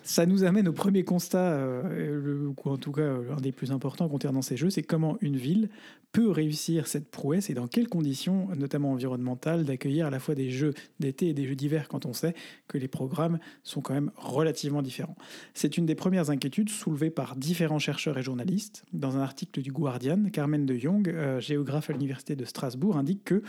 ça 0.03 0.27
nous 0.27 0.45
amène 0.45 0.69
au 0.69 0.73
premier 0.73 1.05
constat, 1.05 1.53
euh, 1.53 2.49
ou 2.49 2.71
en 2.71 2.79
tout 2.79 2.93
cas 2.93 3.03
euh, 3.03 3.35
un 3.37 3.41
des 3.41 3.53
plus 3.53 3.71
importants 3.71 4.09
concernant 4.09 4.43
ces 4.43 4.57
jeux, 4.57 4.71
c'est 4.71 4.83
comment 4.83 5.19
une 5.21 5.37
ville 5.37 5.69
peut 6.13 6.31
réussir 6.31 6.89
cette 6.89 7.11
prouesse 7.11 7.51
et 7.51 7.55
dans 7.55 7.69
quelles 7.69 7.89
conditions, 7.89 8.49
notamment 8.57 8.93
environnementales, 8.93 9.65
d'accueillir 9.65 10.07
à 10.07 10.11
la 10.11 10.19
fois 10.19 10.35
des 10.35 10.51
jeux 10.51 10.75
d'été 10.99 11.29
et 11.29 11.35
des 11.35 11.47
jeux 11.47 11.55
d'hiver 11.55 11.87
quand 11.89 12.07
on 12.07 12.13
sait 12.13 12.35
que 12.67 12.79
les 12.79 12.89
programmes 12.89 13.39
sont 13.63 13.81
quand 13.81 13.95
même 13.95 14.11
relativement 14.17 14.83
différents. 14.83 15.17
C'est 15.55 15.77
une 15.77 15.87
des 15.87 15.95
premières 15.95 16.31
inquiétudes 16.31 16.71
soulevées 16.71 17.11
par 17.11 17.37
différents 17.37 17.79
chercheurs 17.79 18.19
et 18.19 18.23
journalistes. 18.23 18.85
Dans 18.93 19.17
un 19.17 19.21
article 19.21 19.63
du 19.63 19.71
Guardian, 19.71 20.25
Carmen 20.33 20.67
de 20.67 20.77
Jong, 20.77 21.09
euh, 21.09 21.39
géographe 21.39 21.91
à 21.91 21.93
l'université 21.93 22.35
de 22.35 22.45
Strasbourg, 22.45 22.97
indique 22.97 23.23
que 23.25 23.43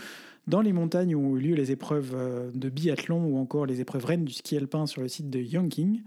dans 0.46 0.60
les 0.60 0.72
montagnes 0.72 1.14
où 1.14 1.20
ont 1.20 1.36
eu 1.36 1.40
lieu 1.40 1.54
les 1.54 1.70
épreuves 1.70 2.16
de 2.52 2.68
biathlon 2.68 3.24
ou 3.24 3.38
encore 3.38 3.66
les 3.66 3.80
épreuves 3.80 4.04
reines 4.04 4.24
du 4.24 4.32
ski 4.32 4.56
alpin 4.56 4.86
sur 4.86 5.00
le 5.00 5.08
site 5.08 5.30
de 5.30 5.38
Yongqing, 5.38 6.02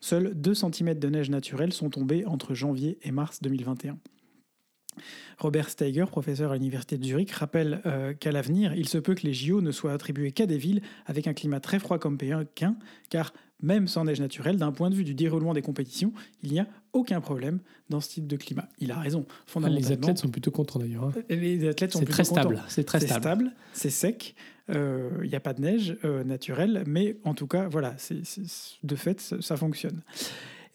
Seuls 0.00 0.32
2 0.34 0.54
cm 0.54 0.94
de 0.94 1.08
neige 1.08 1.30
naturelle 1.30 1.72
sont 1.72 1.90
tombés 1.90 2.24
entre 2.24 2.54
janvier 2.54 2.98
et 3.02 3.10
mars 3.10 3.42
2021. 3.42 3.98
Robert 5.38 5.70
Steiger, 5.70 6.06
professeur 6.06 6.52
à 6.52 6.54
l'université 6.54 6.98
de 6.98 7.04
Zurich, 7.04 7.30
rappelle 7.32 7.80
euh, 7.86 8.12
qu'à 8.12 8.32
l'avenir, 8.32 8.74
il 8.74 8.88
se 8.88 8.98
peut 8.98 9.14
que 9.14 9.26
les 9.26 9.32
JO 9.32 9.60
ne 9.60 9.70
soient 9.72 9.92
attribués 9.92 10.32
qu'à 10.32 10.46
des 10.46 10.58
villes 10.58 10.82
avec 11.06 11.26
un 11.26 11.34
climat 11.34 11.60
très 11.60 11.78
froid 11.78 11.98
comme 11.98 12.18
Pékin, 12.18 12.76
car 13.08 13.32
même 13.62 13.88
sans 13.88 14.04
neige 14.04 14.20
naturelle, 14.20 14.56
d'un 14.56 14.72
point 14.72 14.90
de 14.90 14.94
vue 14.94 15.04
du 15.04 15.14
déroulement 15.14 15.54
des 15.54 15.62
compétitions, 15.62 16.12
il 16.42 16.52
n'y 16.52 16.60
a 16.60 16.66
aucun 16.92 17.20
problème 17.20 17.60
dans 17.88 18.00
ce 18.00 18.08
type 18.08 18.26
de 18.26 18.36
climat. 18.36 18.68
Il 18.78 18.90
a 18.92 18.98
raison. 18.98 19.26
Fondamentalement, 19.46 19.88
les 19.88 19.92
athlètes 19.92 20.18
sont 20.18 20.28
plutôt 20.28 20.50
contents 20.50 20.78
d'ailleurs. 20.78 21.04
Hein. 21.04 21.22
Les 21.28 21.68
athlètes 21.68 21.92
sont 21.92 22.04
très 22.04 22.24
stable. 22.24 22.62
C'est 22.68 22.84
très 22.84 23.00
stable. 23.00 23.52
C'est 23.72 23.90
sec. 23.90 24.34
Euh, 24.70 25.10
il 25.22 25.28
n'y 25.28 25.36
a 25.36 25.40
pas 25.40 25.52
de 25.52 25.60
neige 25.60 25.96
euh, 26.04 26.22
naturelle, 26.22 26.84
mais 26.86 27.16
en 27.24 27.34
tout 27.34 27.46
cas, 27.46 27.68
voilà, 27.68 27.96
de 28.82 28.96
fait, 28.96 29.20
ça 29.20 29.56
fonctionne. 29.56 30.00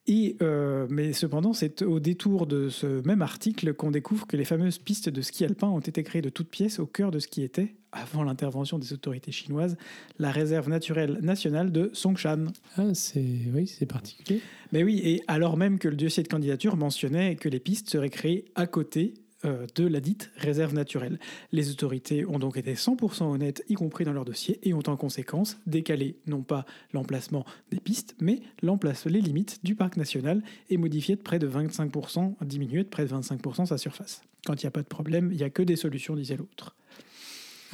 Et, 0.08 0.38
euh, 0.42 0.86
mais 0.90 1.14
cependant, 1.14 1.54
c'est 1.54 1.82
au 1.82 2.00
détour 2.00 2.46
de 2.46 2.70
ce 2.70 3.02
même 3.08 3.24
article 3.24 3.74
qu'on 3.74 3.90
découvre 3.90 4.28
que 4.28 4.38
les 4.38 4.46
fameuses 4.46 4.78
pistes 4.78 5.10
de 5.10 5.22
ski 5.22 5.46
alpin 5.46 5.68
ont 5.68 5.80
été 5.80 6.04
créées 6.04 6.22
de 6.22 6.30
toutes 6.30 6.50
pièces 6.50 6.80
au 6.80 6.86
cœur 6.86 7.10
de 7.10 7.18
ce 7.18 7.28
qui 7.28 7.42
était, 7.42 7.74
avant 7.92 8.24
l'intervention 8.24 8.78
des 8.78 8.94
autorités 8.94 9.32
chinoises, 9.32 9.78
la 10.20 10.32
réserve 10.32 10.70
naturelle 10.70 11.18
nationale 11.22 11.72
de 11.72 11.90
Songshan. 11.94 12.48
Ah, 12.78 12.94
c'est 12.94 13.26
oui, 13.52 13.66
c'est 13.66 13.88
particulier. 13.88 14.42
Mais 14.72 14.84
oui, 14.84 15.02
et 15.04 15.24
alors 15.28 15.58
même 15.58 15.80
que 15.80 15.88
le 15.88 15.96
dossier 15.96 16.22
de 16.22 16.28
candidature 16.28 16.76
mentionnait 16.76 17.36
que 17.36 17.50
les 17.50 17.60
pistes 17.60 17.90
seraient 17.90 18.10
créées 18.12 18.46
à 18.54 18.68
côté 18.68 19.16
de 19.44 19.86
la 19.86 20.00
dite 20.00 20.32
réserve 20.38 20.74
naturelle. 20.74 21.20
Les 21.52 21.70
autorités 21.70 22.26
ont 22.26 22.40
donc 22.40 22.58
été 22.58 22.74
100% 22.74 23.24
honnêtes, 23.24 23.64
y 23.70 23.76
compris 23.76 24.06
dans 24.06 24.14
leur 24.14 24.26
dossier, 24.26 24.60
et 24.64 24.74
ont 24.74 24.84
en 24.88 24.98
conséquence 24.98 25.58
décalé 25.68 26.18
non 26.26 26.42
pas 26.42 26.66
l'emplacement 26.94 27.46
des 27.72 27.80
pistes, 27.80 28.16
mais 28.20 28.42
les 28.62 29.22
limites 29.22 29.64
du 29.64 29.76
parc 29.76 29.98
national 29.98 30.42
et 30.70 30.78
modifié 30.78 31.16
de 31.16 31.22
près 31.22 31.40
de 31.40 31.48
25%, 31.48 32.36
diminué 32.44 32.84
de 32.84 32.90
près 32.90 33.06
de 33.06 33.14
25% 33.14 33.66
sa 33.68 33.78
surface. 33.78 34.22
Quand 34.46 34.62
il 34.62 34.66
n'y 34.66 34.68
a 34.68 34.72
pas 34.72 34.84
de 34.84 34.88
problème, 34.88 35.30
il 35.32 35.38
n'y 35.38 35.44
a 35.44 35.50
que 35.50 35.64
des 35.64 35.76
solutions, 35.76 36.16
disait 36.16 36.38
l'autre. 36.38 36.76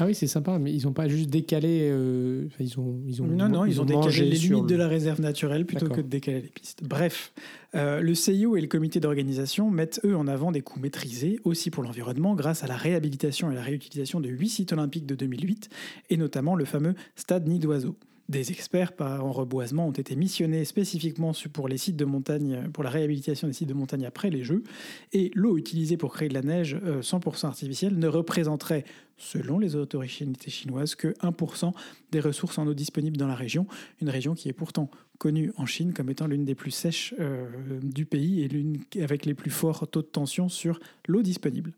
Ah 0.01 0.07
oui, 0.07 0.15
c'est 0.15 0.25
sympa, 0.25 0.57
mais 0.57 0.73
ils 0.73 0.85
n'ont 0.85 0.93
pas 0.93 1.07
juste 1.07 1.29
décalé. 1.29 1.87
Euh, 1.91 2.47
ils 2.59 2.79
ont, 2.79 2.99
ils 3.05 3.21
ont, 3.21 3.27
non, 3.27 3.47
non, 3.47 3.65
ils, 3.65 3.79
ont, 3.79 3.85
décalé 3.85 4.31
les 4.31 4.35
limites 4.35 4.65
de 4.65 4.75
la 4.75 4.87
réserve 4.87 5.21
naturelle 5.21 5.63
plutôt 5.63 5.87
que 5.87 6.01
de 6.01 6.07
décaler 6.07 6.41
les 6.41 6.47
pistes. 6.47 6.83
Bref, 6.83 7.31
euh, 7.75 8.01
le 8.01 8.15
CIO 8.15 8.55
et 8.55 8.61
le 8.61 8.67
comité 8.67 8.99
d'organisation 8.99 9.69
mettent 9.69 9.99
eux 10.03 10.15
en 10.15 10.27
avant 10.27 10.51
des 10.51 10.61
coûts 10.61 10.79
maîtrisés, 10.79 11.39
aussi 11.43 11.69
pour 11.69 11.83
l'environnement, 11.83 12.33
grâce 12.33 12.63
à 12.63 12.67
la 12.67 12.77
réhabilitation 12.77 13.51
et 13.51 13.53
la 13.53 13.61
réutilisation 13.61 14.19
de 14.19 14.29
huit 14.29 14.49
sites 14.49 14.73
olympiques 14.73 15.05
de 15.05 15.13
2008, 15.13 15.69
et 16.09 16.17
notamment 16.17 16.55
le 16.55 16.65
fameux 16.65 16.95
stade 17.15 17.47
Nid 17.47 17.59
d'Oiseau. 17.59 17.95
Des 18.31 18.53
experts 18.53 18.93
en 19.01 19.33
reboisement 19.33 19.87
ont 19.87 19.91
été 19.91 20.15
missionnés 20.15 20.63
spécifiquement 20.63 21.33
pour 21.51 21.67
les 21.67 21.77
sites 21.77 21.97
de 21.97 22.05
montagne, 22.05 22.69
pour 22.71 22.81
la 22.81 22.89
réhabilitation 22.89 23.45
des 23.45 23.53
sites 23.53 23.67
de 23.67 23.73
montagne 23.73 24.05
après 24.05 24.29
les 24.29 24.45
Jeux, 24.45 24.63
et 25.11 25.31
l'eau 25.35 25.57
utilisée 25.57 25.97
pour 25.97 26.13
créer 26.13 26.29
de 26.29 26.33
la 26.33 26.41
neige 26.41 26.77
100% 26.77 27.45
euh, 27.45 27.47
artificielle 27.49 27.99
ne 27.99 28.07
représenterait 28.07 28.85
selon 29.17 29.59
les 29.59 29.75
autorités 29.75 30.49
chinoises, 30.49 30.95
que 30.95 31.09
1% 31.09 31.73
des 32.13 32.21
ressources 32.21 32.57
en 32.57 32.65
eau 32.67 32.73
disponibles 32.73 33.17
dans 33.17 33.27
la 33.27 33.35
région, 33.35 33.67
une 34.01 34.09
région 34.09 34.33
qui 34.33 34.47
est 34.47 34.53
pourtant 34.53 34.89
connue 35.21 35.53
en 35.55 35.67
Chine 35.67 35.93
comme 35.93 36.09
étant 36.09 36.25
l'une 36.25 36.45
des 36.45 36.55
plus 36.55 36.71
sèches 36.71 37.13
euh, 37.19 37.47
du 37.83 38.07
pays 38.07 38.41
et 38.41 38.47
l'une 38.47 38.79
avec 38.99 39.27
les 39.27 39.35
plus 39.35 39.51
forts 39.51 39.87
taux 39.87 40.01
de 40.01 40.07
tension 40.07 40.49
sur 40.49 40.79
l'eau 41.07 41.21
disponible. 41.21 41.73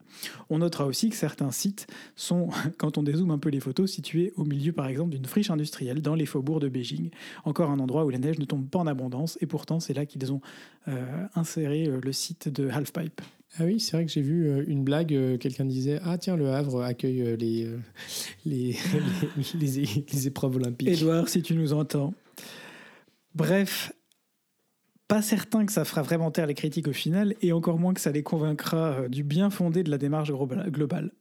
On 0.49 0.59
notera 0.59 0.85
aussi 0.85 1.09
que 1.09 1.17
certains 1.17 1.51
sites 1.51 1.85
sont, 2.15 2.47
quand 2.77 2.97
on 2.97 3.03
dézoome 3.03 3.31
un 3.31 3.37
peu 3.37 3.49
les 3.49 3.59
photos, 3.59 3.91
situés 3.91 4.31
au 4.37 4.45
milieu 4.45 4.71
par 4.71 4.87
exemple 4.87 5.09
d'une 5.09 5.25
friche 5.25 5.49
industrielle 5.49 6.01
dans 6.01 6.15
les 6.15 6.25
faubourgs 6.25 6.61
de 6.61 6.69
Beijing, 6.69 7.09
encore 7.43 7.69
un 7.69 7.79
endroit 7.79 8.05
où 8.05 8.09
la 8.11 8.17
neige 8.17 8.39
ne 8.39 8.45
tombe 8.45 8.65
pas 8.65 8.79
en 8.79 8.87
abondance 8.87 9.37
et 9.41 9.45
pourtant 9.45 9.81
c'est 9.81 9.93
là 9.93 10.05
qu'ils 10.05 10.31
ont 10.31 10.39
euh, 10.87 11.25
inséré 11.35 11.87
euh, 11.87 11.99
le 12.01 12.13
site 12.13 12.47
de 12.47 12.69
Halfpipe. 12.69 13.19
Ah 13.59 13.65
oui, 13.65 13.81
c'est 13.81 13.97
vrai 13.97 14.05
que 14.05 14.11
j'ai 14.11 14.21
vu 14.21 14.63
une 14.67 14.85
blague, 14.85 15.37
quelqu'un 15.37 15.65
disait 15.65 15.99
Ah 16.03 16.17
tiens, 16.17 16.37
le 16.37 16.49
Havre 16.49 16.81
accueille 16.81 17.35
les, 17.37 17.67
les, 18.45 18.77
les, 19.59 19.85
les, 20.11 20.27
épreuves 20.27 20.55
olympiques. 20.55 20.87
Édouard, 20.87 21.27
si 21.27 21.41
tu 21.43 21.53
nous 21.55 21.73
entends. 21.73 22.15
Bref, 23.35 23.91
pas 25.07 25.21
certain 25.21 25.65
que 25.65 25.71
ça 25.71 25.85
fera 25.85 26.01
vraiment 26.01 26.31
taire 26.31 26.47
les 26.47 26.53
critiques 26.53 26.87
au 26.87 26.93
final, 26.93 27.35
et 27.41 27.51
encore 27.51 27.79
moins 27.79 27.93
que 27.93 28.01
ça 28.01 28.11
les 28.11 28.23
convaincra 28.23 29.07
du 29.09 29.23
bien 29.23 29.49
fondé 29.49 29.83
de 29.83 29.91
la 29.91 29.97
démarche 29.97 30.31
globale. 30.31 31.11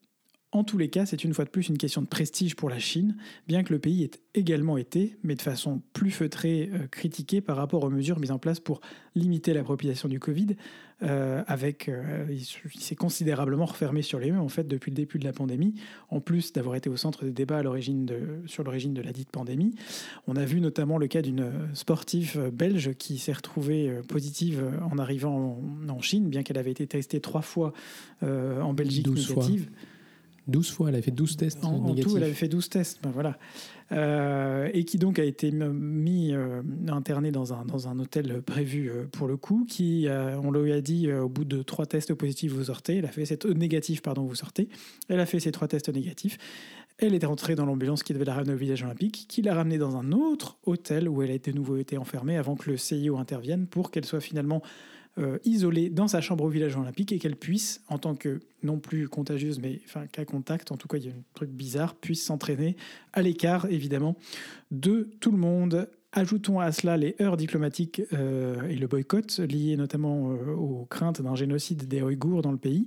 En 0.54 0.64
tous 0.64 0.76
les 0.76 0.90
cas, 0.90 1.06
c'est 1.06 1.25
une 1.25 1.32
fois 1.32 1.47
de 1.47 1.50
plus 1.50 1.71
une 1.71 1.78
question 1.78 2.02
de 2.02 2.06
prestige 2.06 2.56
pour 2.56 2.68
la 2.68 2.78
Chine, 2.78 3.16
bien 3.49 3.62
que 3.62 3.73
le 3.73 3.78
pays 3.78 4.04
ait 4.04 4.11
également 4.35 4.76
été, 4.76 5.16
mais 5.23 5.35
de 5.35 5.40
façon 5.40 5.80
plus 5.94 6.11
feutrée, 6.11 6.68
euh, 6.75 6.87
critiqué 6.88 7.40
par 7.40 7.56
rapport 7.56 7.82
aux 7.85 7.88
mesures 7.88 8.21
mises 8.21 8.32
en 8.32 8.38
place 8.38 8.61
pour 8.61 8.82
limiter 9.14 9.54
la 9.54 9.62
propagation 9.62 10.11
du 10.11 10.21
Covid. 10.21 10.49
Euh, 11.02 11.42
avec, 11.47 11.88
euh, 11.88 12.26
il 12.30 12.80
s'est 12.80 12.94
considérablement 12.94 13.64
refermé 13.64 14.02
sur 14.02 14.21
les 14.21 14.30
mêmes 14.30 14.42
en 14.42 14.49
fait 14.49 14.68
depuis 14.68 14.90
le 14.90 14.94
début 14.94 15.18
de 15.18 15.25
la 15.25 15.32
pandémie, 15.32 15.75
en 16.11 16.21
plus 16.21 16.52
d'avoir 16.52 16.76
été 16.76 16.90
au 16.90 16.99
centre 16.99 17.25
des 17.25 17.32
débats 17.32 17.59
à 17.59 17.62
l'origine 17.62 18.04
de, 18.04 18.21
sur 18.47 18.62
l'origine 18.62 18.92
de 18.92 19.00
la 19.00 19.12
dite 19.12 19.30
pandémie. 19.30 19.75
On 20.26 20.37
a 20.37 20.44
vu 20.44 20.61
notamment 20.61 20.99
le 20.99 21.06
cas 21.06 21.23
d'une 21.23 21.50
sportive 21.73 22.50
belge 22.52 22.92
qui 22.99 23.16
s'est 23.16 23.32
retrouvée 23.32 23.90
positive 24.06 24.71
en 24.90 24.99
arrivant 24.99 25.59
en, 25.88 26.00
Chine, 26.02 26.28
bien 26.28 26.42
qu'elle 26.42 26.59
avait 26.59 26.71
été 26.71 26.87
testée 26.87 27.21
trois 27.21 27.42
fois 27.42 27.73
en 28.23 28.75
Belgique 28.75 29.09
négative. 29.09 29.71
12 30.49 30.70
fois, 30.70 30.88
elle 30.88 30.96
avait 30.96 31.02
fait 31.02 31.11
12 31.11 31.37
tests 31.37 31.64
en, 31.64 31.80
négatifs. 31.80 32.06
En 32.06 32.11
tout, 32.11 32.16
elle 32.16 32.25
avait 32.25 32.32
fait 32.32 32.49
12 32.49 32.68
tests, 32.68 32.99
ben 33.02 33.11
voilà. 33.11 33.38
Euh, 33.92 34.70
et 34.72 34.84
qui 34.84 34.96
donc 34.96 35.18
a 35.18 35.25
été 35.25 35.50
mis, 35.50 36.32
euh, 36.32 36.62
interné 36.88 37.30
dans 37.30 37.52
un, 37.52 37.64
dans 37.64 37.88
un 37.88 37.99
hôtel 37.99 38.40
prévu 38.40 38.90
euh, 38.90 39.04
pour 39.12 39.28
le 39.28 39.37
coup, 39.37 39.66
qui, 39.68 40.06
on 40.11 40.50
lui 40.50 40.72
a 40.72 40.80
dit, 40.80 41.12
au 41.12 41.28
bout 41.28 41.44
de 41.44 41.62
trois 41.62 41.87
tests 41.87 42.14
positifs, 42.14 42.52
vous 42.52 42.64
sortez. 42.64 42.96
Elle 42.96 43.04
a 43.04 43.08
fait 43.08 43.25
cette 43.25 43.44
négatif, 43.44 44.02
pardon, 44.02 44.25
vous 44.25 44.34
sortez. 44.34 44.68
Elle 45.08 45.20
a 45.20 45.26
fait 45.26 45.40
ces 45.40 45.52
trois 45.52 45.68
tests 45.68 45.92
négatifs. 45.92 46.38
Elle 46.99 47.14
est 47.14 47.25
rentrée 47.25 47.54
dans 47.54 47.66
l'ambulance 47.66 48.02
qui 48.02 48.12
devait 48.12 48.25
la 48.25 48.34
ramener 48.34 48.52
au 48.52 48.56
village 48.56 48.82
olympique, 48.82 49.26
qui 49.28 49.42
l'a 49.42 49.54
ramenée 49.54 49.78
dans 49.78 49.96
un 49.96 50.12
autre 50.12 50.58
hôtel 50.64 51.08
où 51.08 51.22
elle 51.22 51.30
a 51.30 51.38
de 51.38 51.52
nouveau 51.52 51.76
été 51.76 51.99
enfermée 51.99 52.37
avant 52.37 52.54
que 52.54 52.70
le 52.70 52.76
CIO 52.76 53.16
intervienne 53.16 53.66
pour 53.66 53.90
qu'elle 53.90 54.04
soit 54.04 54.20
finalement 54.20 54.62
euh, 55.19 55.38
isolée 55.45 55.90
dans 55.90 56.09
sa 56.09 56.23
chambre 56.23 56.45
au 56.45 56.49
village 56.49 56.75
olympique 56.75 57.12
et 57.12 57.19
qu'elle 57.19 57.37
puisse, 57.37 57.83
en 57.88 57.99
tant 57.99 58.14
que 58.14 58.40
non 58.62 58.78
plus 58.78 59.09
contagieuse, 59.09 59.61
mais 59.61 59.81
enfin 59.85 60.07
qu'à 60.07 60.25
contact, 60.25 60.73
en 60.73 60.78
tout 60.78 60.88
cas 60.88 60.97
il 60.97 61.04
y 61.04 61.09
a 61.09 61.12
un 61.12 61.23
truc 61.35 61.50
bizarre, 61.50 61.95
puisse 61.95 62.25
s'entraîner 62.25 62.76
à 63.12 63.21
l'écart 63.21 63.66
évidemment 63.66 64.16
de 64.71 65.11
tout 65.21 65.31
le 65.31 65.37
monde. 65.37 65.88
Ajoutons 66.12 66.61
à 66.61 66.73
cela 66.73 66.97
les 66.97 67.14
heures 67.21 67.37
diplomatiques 67.37 68.00
euh, 68.14 68.69
et 68.69 68.76
le 68.76 68.87
boycott 68.87 69.38
lié 69.38 69.76
notamment 69.76 70.33
euh, 70.33 70.54
aux 70.54 70.87
craintes 70.87 71.21
d'un 71.21 71.35
génocide 71.35 71.87
des 71.88 72.00
Ouïghours 72.00 72.40
dans 72.40 72.52
le 72.52 72.59
pays. 72.59 72.87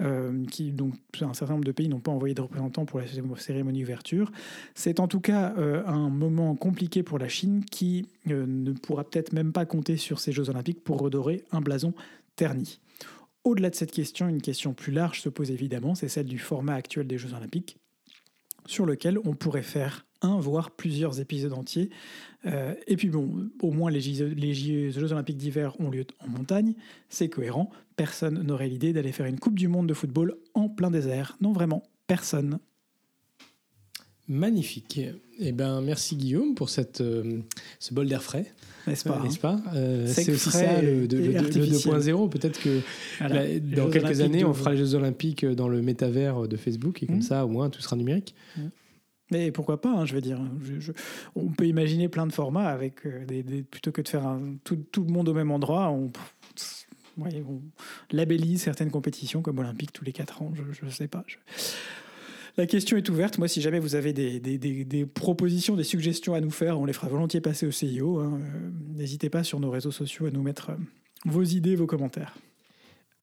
Euh, 0.00 0.44
qui, 0.46 0.72
donc, 0.72 0.94
un 1.20 1.34
certain 1.34 1.54
nombre 1.54 1.64
de 1.64 1.72
pays 1.72 1.88
n'ont 1.88 2.00
pas 2.00 2.10
envoyé 2.10 2.34
de 2.34 2.40
représentants 2.40 2.86
pour 2.86 2.98
la 2.98 3.06
cérémonie 3.36 3.80
d'ouverture. 3.80 4.32
C'est 4.74 5.00
en 5.00 5.08
tout 5.08 5.20
cas 5.20 5.54
euh, 5.58 5.84
un 5.86 6.08
moment 6.08 6.54
compliqué 6.56 7.02
pour 7.02 7.18
la 7.18 7.28
Chine 7.28 7.64
qui 7.70 8.06
euh, 8.30 8.46
ne 8.46 8.72
pourra 8.72 9.04
peut-être 9.04 9.32
même 9.32 9.52
pas 9.52 9.66
compter 9.66 9.96
sur 9.96 10.18
ces 10.18 10.32
Jeux 10.32 10.48
olympiques 10.48 10.82
pour 10.82 10.98
redorer 10.98 11.44
un 11.52 11.60
blason 11.60 11.92
terni. 12.36 12.80
Au-delà 13.44 13.70
de 13.70 13.74
cette 13.74 13.92
question, 13.92 14.28
une 14.28 14.40
question 14.40 14.72
plus 14.72 14.92
large 14.92 15.20
se 15.20 15.28
pose 15.28 15.50
évidemment, 15.50 15.94
c'est 15.94 16.08
celle 16.08 16.26
du 16.26 16.38
format 16.38 16.74
actuel 16.74 17.06
des 17.06 17.18
Jeux 17.18 17.34
olympiques, 17.34 17.76
sur 18.66 18.86
lequel 18.86 19.18
on 19.24 19.34
pourrait 19.34 19.62
faire 19.62 20.06
un, 20.22 20.38
voire 20.38 20.70
plusieurs 20.70 21.20
épisodes 21.20 21.52
entiers. 21.52 21.90
Euh, 22.46 22.74
et 22.86 22.96
puis 22.96 23.08
bon, 23.08 23.48
au 23.60 23.70
moins 23.70 23.90
les, 23.90 24.00
Jeux 24.00 25.12
Olympiques 25.12 25.36
d'hiver 25.36 25.74
ont 25.80 25.90
lieu 25.90 26.04
en 26.20 26.28
montagne, 26.28 26.74
c'est 27.08 27.28
cohérent. 27.28 27.70
Personne 27.96 28.42
n'aurait 28.42 28.68
l'idée 28.68 28.92
d'aller 28.92 29.12
faire 29.12 29.26
une 29.26 29.38
Coupe 29.38 29.58
du 29.58 29.68
Monde 29.68 29.86
de 29.86 29.94
football 29.94 30.36
en 30.54 30.68
plein 30.68 30.90
désert. 30.90 31.36
Non, 31.40 31.52
vraiment, 31.52 31.82
personne. 32.06 32.58
Magnifique. 34.28 35.00
Eh 35.38 35.52
ben, 35.52 35.80
merci 35.80 36.16
Guillaume 36.16 36.54
pour 36.54 36.70
cette, 36.70 37.00
euh, 37.00 37.40
ce 37.80 37.92
bol 37.92 38.08
d'air 38.08 38.22
frais. 38.22 38.46
N'est-ce 38.86 39.04
pas, 39.04 39.20
N'est-ce 39.22 39.38
pas 39.38 39.60
euh, 39.74 40.06
C'est 40.08 40.32
aussi 40.32 40.50
ça 40.50 40.80
le, 40.82 41.06
2.0. 41.06 42.28
Peut-être 42.28 42.60
que 42.60 42.80
dans 43.74 43.90
quelques 43.90 44.20
années, 44.20 44.44
on 44.44 44.54
fera 44.54 44.72
les 44.72 44.78
Jeux 44.78 44.94
Olympiques 44.94 45.44
dans 45.44 45.68
le 45.68 45.82
métavers 45.82 46.48
de 46.48 46.56
Facebook 46.56 47.02
et 47.02 47.06
comme 47.06 47.18
mmh. 47.18 47.22
ça, 47.22 47.44
au 47.44 47.48
moins, 47.48 47.70
tout 47.70 47.80
sera 47.80 47.94
numérique. 47.94 48.34
Mmh. 48.56 48.60
Mais 49.32 49.50
pourquoi 49.50 49.80
pas, 49.80 49.90
hein, 49.90 50.04
je 50.04 50.14
veux 50.14 50.20
dire. 50.20 50.38
on 51.34 51.48
peut 51.48 51.66
imaginer 51.66 52.08
plein 52.08 52.26
de 52.26 52.32
formats 52.32 52.68
avec 52.68 53.06
euh, 53.06 53.24
des, 53.24 53.62
plutôt 53.62 53.90
que 53.90 54.02
de 54.02 54.08
faire 54.08 54.38
tout, 54.62 54.84
le 54.96 55.12
monde 55.12 55.28
au 55.28 55.34
même 55.34 55.50
endroit. 55.50 55.90
On, 55.90 56.12
labellise 58.10 58.62
certaines 58.62 58.90
compétitions 58.90 59.42
comme 59.42 59.58
olympiques 59.58 59.92
tous 59.92 60.04
les 60.04 60.12
quatre 60.12 60.42
ans. 60.42 60.52
Je 60.54 60.84
ne 60.84 60.90
sais 60.90 61.08
pas. 61.08 61.24
La 62.56 62.66
question 62.66 62.96
est 62.96 63.08
ouverte. 63.08 63.38
Moi, 63.38 63.48
si 63.48 63.62
jamais 63.62 63.78
vous 63.78 63.94
avez 63.94 64.12
des, 64.12 65.06
propositions, 65.06 65.76
des 65.76 65.84
suggestions 65.84 66.34
à 66.34 66.40
nous 66.40 66.50
faire, 66.50 66.78
on 66.78 66.84
les 66.84 66.92
fera 66.92 67.08
volontiers 67.08 67.40
passer 67.40 67.66
au 67.66 67.70
CIO. 67.70 68.18
Hein. 68.18 68.40
Euh, 68.42 68.70
n'hésitez 68.94 69.30
pas 69.30 69.42
sur 69.42 69.60
nos 69.60 69.70
réseaux 69.70 69.90
sociaux 69.90 70.26
à 70.26 70.30
nous 70.30 70.42
mettre 70.42 70.70
euh, 70.70 70.76
vos 71.24 71.42
idées, 71.42 71.76
vos 71.76 71.86
commentaires. 71.86 72.34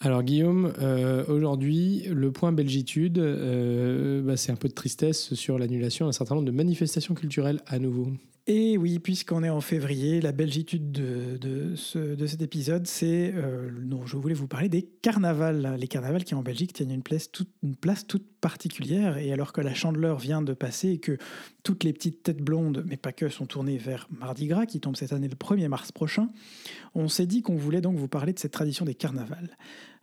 Alors 0.01 0.23
Guillaume, 0.23 0.71
euh, 0.79 1.25
aujourd'hui, 1.27 2.03
le 2.09 2.31
point 2.31 2.53
belgitude, 2.53 3.17
euh, 3.17 4.21
bah, 4.21 4.37
c'est 4.37 4.49
un 4.51 4.55
peu 4.55 4.69
de 4.69 4.73
tristesse 4.73 5.33
sur 5.33 5.59
l'annulation 5.59 6.05
d'un 6.05 6.13
certain 6.13 6.35
nombre 6.35 6.47
de 6.47 6.53
manifestations 6.53 7.15
culturelles 7.15 7.59
à 7.67 7.79
nouveau. 7.79 8.07
Et 8.47 8.79
oui, 8.79 8.97
puisqu'on 8.97 9.43
est 9.43 9.49
en 9.49 9.61
février, 9.61 10.21
la 10.21 10.31
belgitude 10.31 10.91
de, 10.91 11.37
de, 11.37 11.75
cet 11.75 12.41
épisode, 12.41 12.87
c'est 12.87 13.31
euh, 13.35 13.69
je 14.05 14.17
voulais 14.17 14.33
vous 14.33 14.47
parler 14.47 14.69
des 14.69 14.81
carnavals. 15.03 15.75
Les 15.77 15.87
carnavals 15.87 16.23
qui 16.23 16.33
en 16.33 16.41
Belgique 16.41 16.73
tiennent 16.73 16.89
une 16.89 17.03
place, 17.03 17.31
toute, 17.31 17.51
une 17.61 17.75
place 17.75 18.07
toute 18.07 18.25
particulière. 18.41 19.19
Et 19.19 19.31
alors 19.31 19.53
que 19.53 19.61
la 19.61 19.75
chandeleur 19.75 20.17
vient 20.17 20.41
de 20.41 20.53
passer 20.53 20.89
et 20.89 20.97
que 20.97 21.19
toutes 21.61 21.83
les 21.83 21.93
petites 21.93 22.23
têtes 22.23 22.41
blondes, 22.41 22.83
mais 22.87 22.97
pas 22.97 23.11
que, 23.11 23.29
sont 23.29 23.45
tournées 23.45 23.77
vers 23.77 24.07
Mardi 24.09 24.47
Gras, 24.47 24.65
qui 24.65 24.79
tombe 24.79 24.95
cette 24.95 25.13
année 25.13 25.27
le 25.27 25.35
1er 25.35 25.67
mars 25.67 25.91
prochain, 25.91 26.29
on 26.95 27.07
s'est 27.07 27.27
dit 27.27 27.43
qu'on 27.43 27.55
voulait 27.55 27.81
donc 27.81 27.97
vous 27.97 28.07
parler 28.07 28.33
de 28.33 28.39
cette 28.39 28.53
tradition 28.53 28.83
des 28.83 28.95
carnavals. 28.95 29.57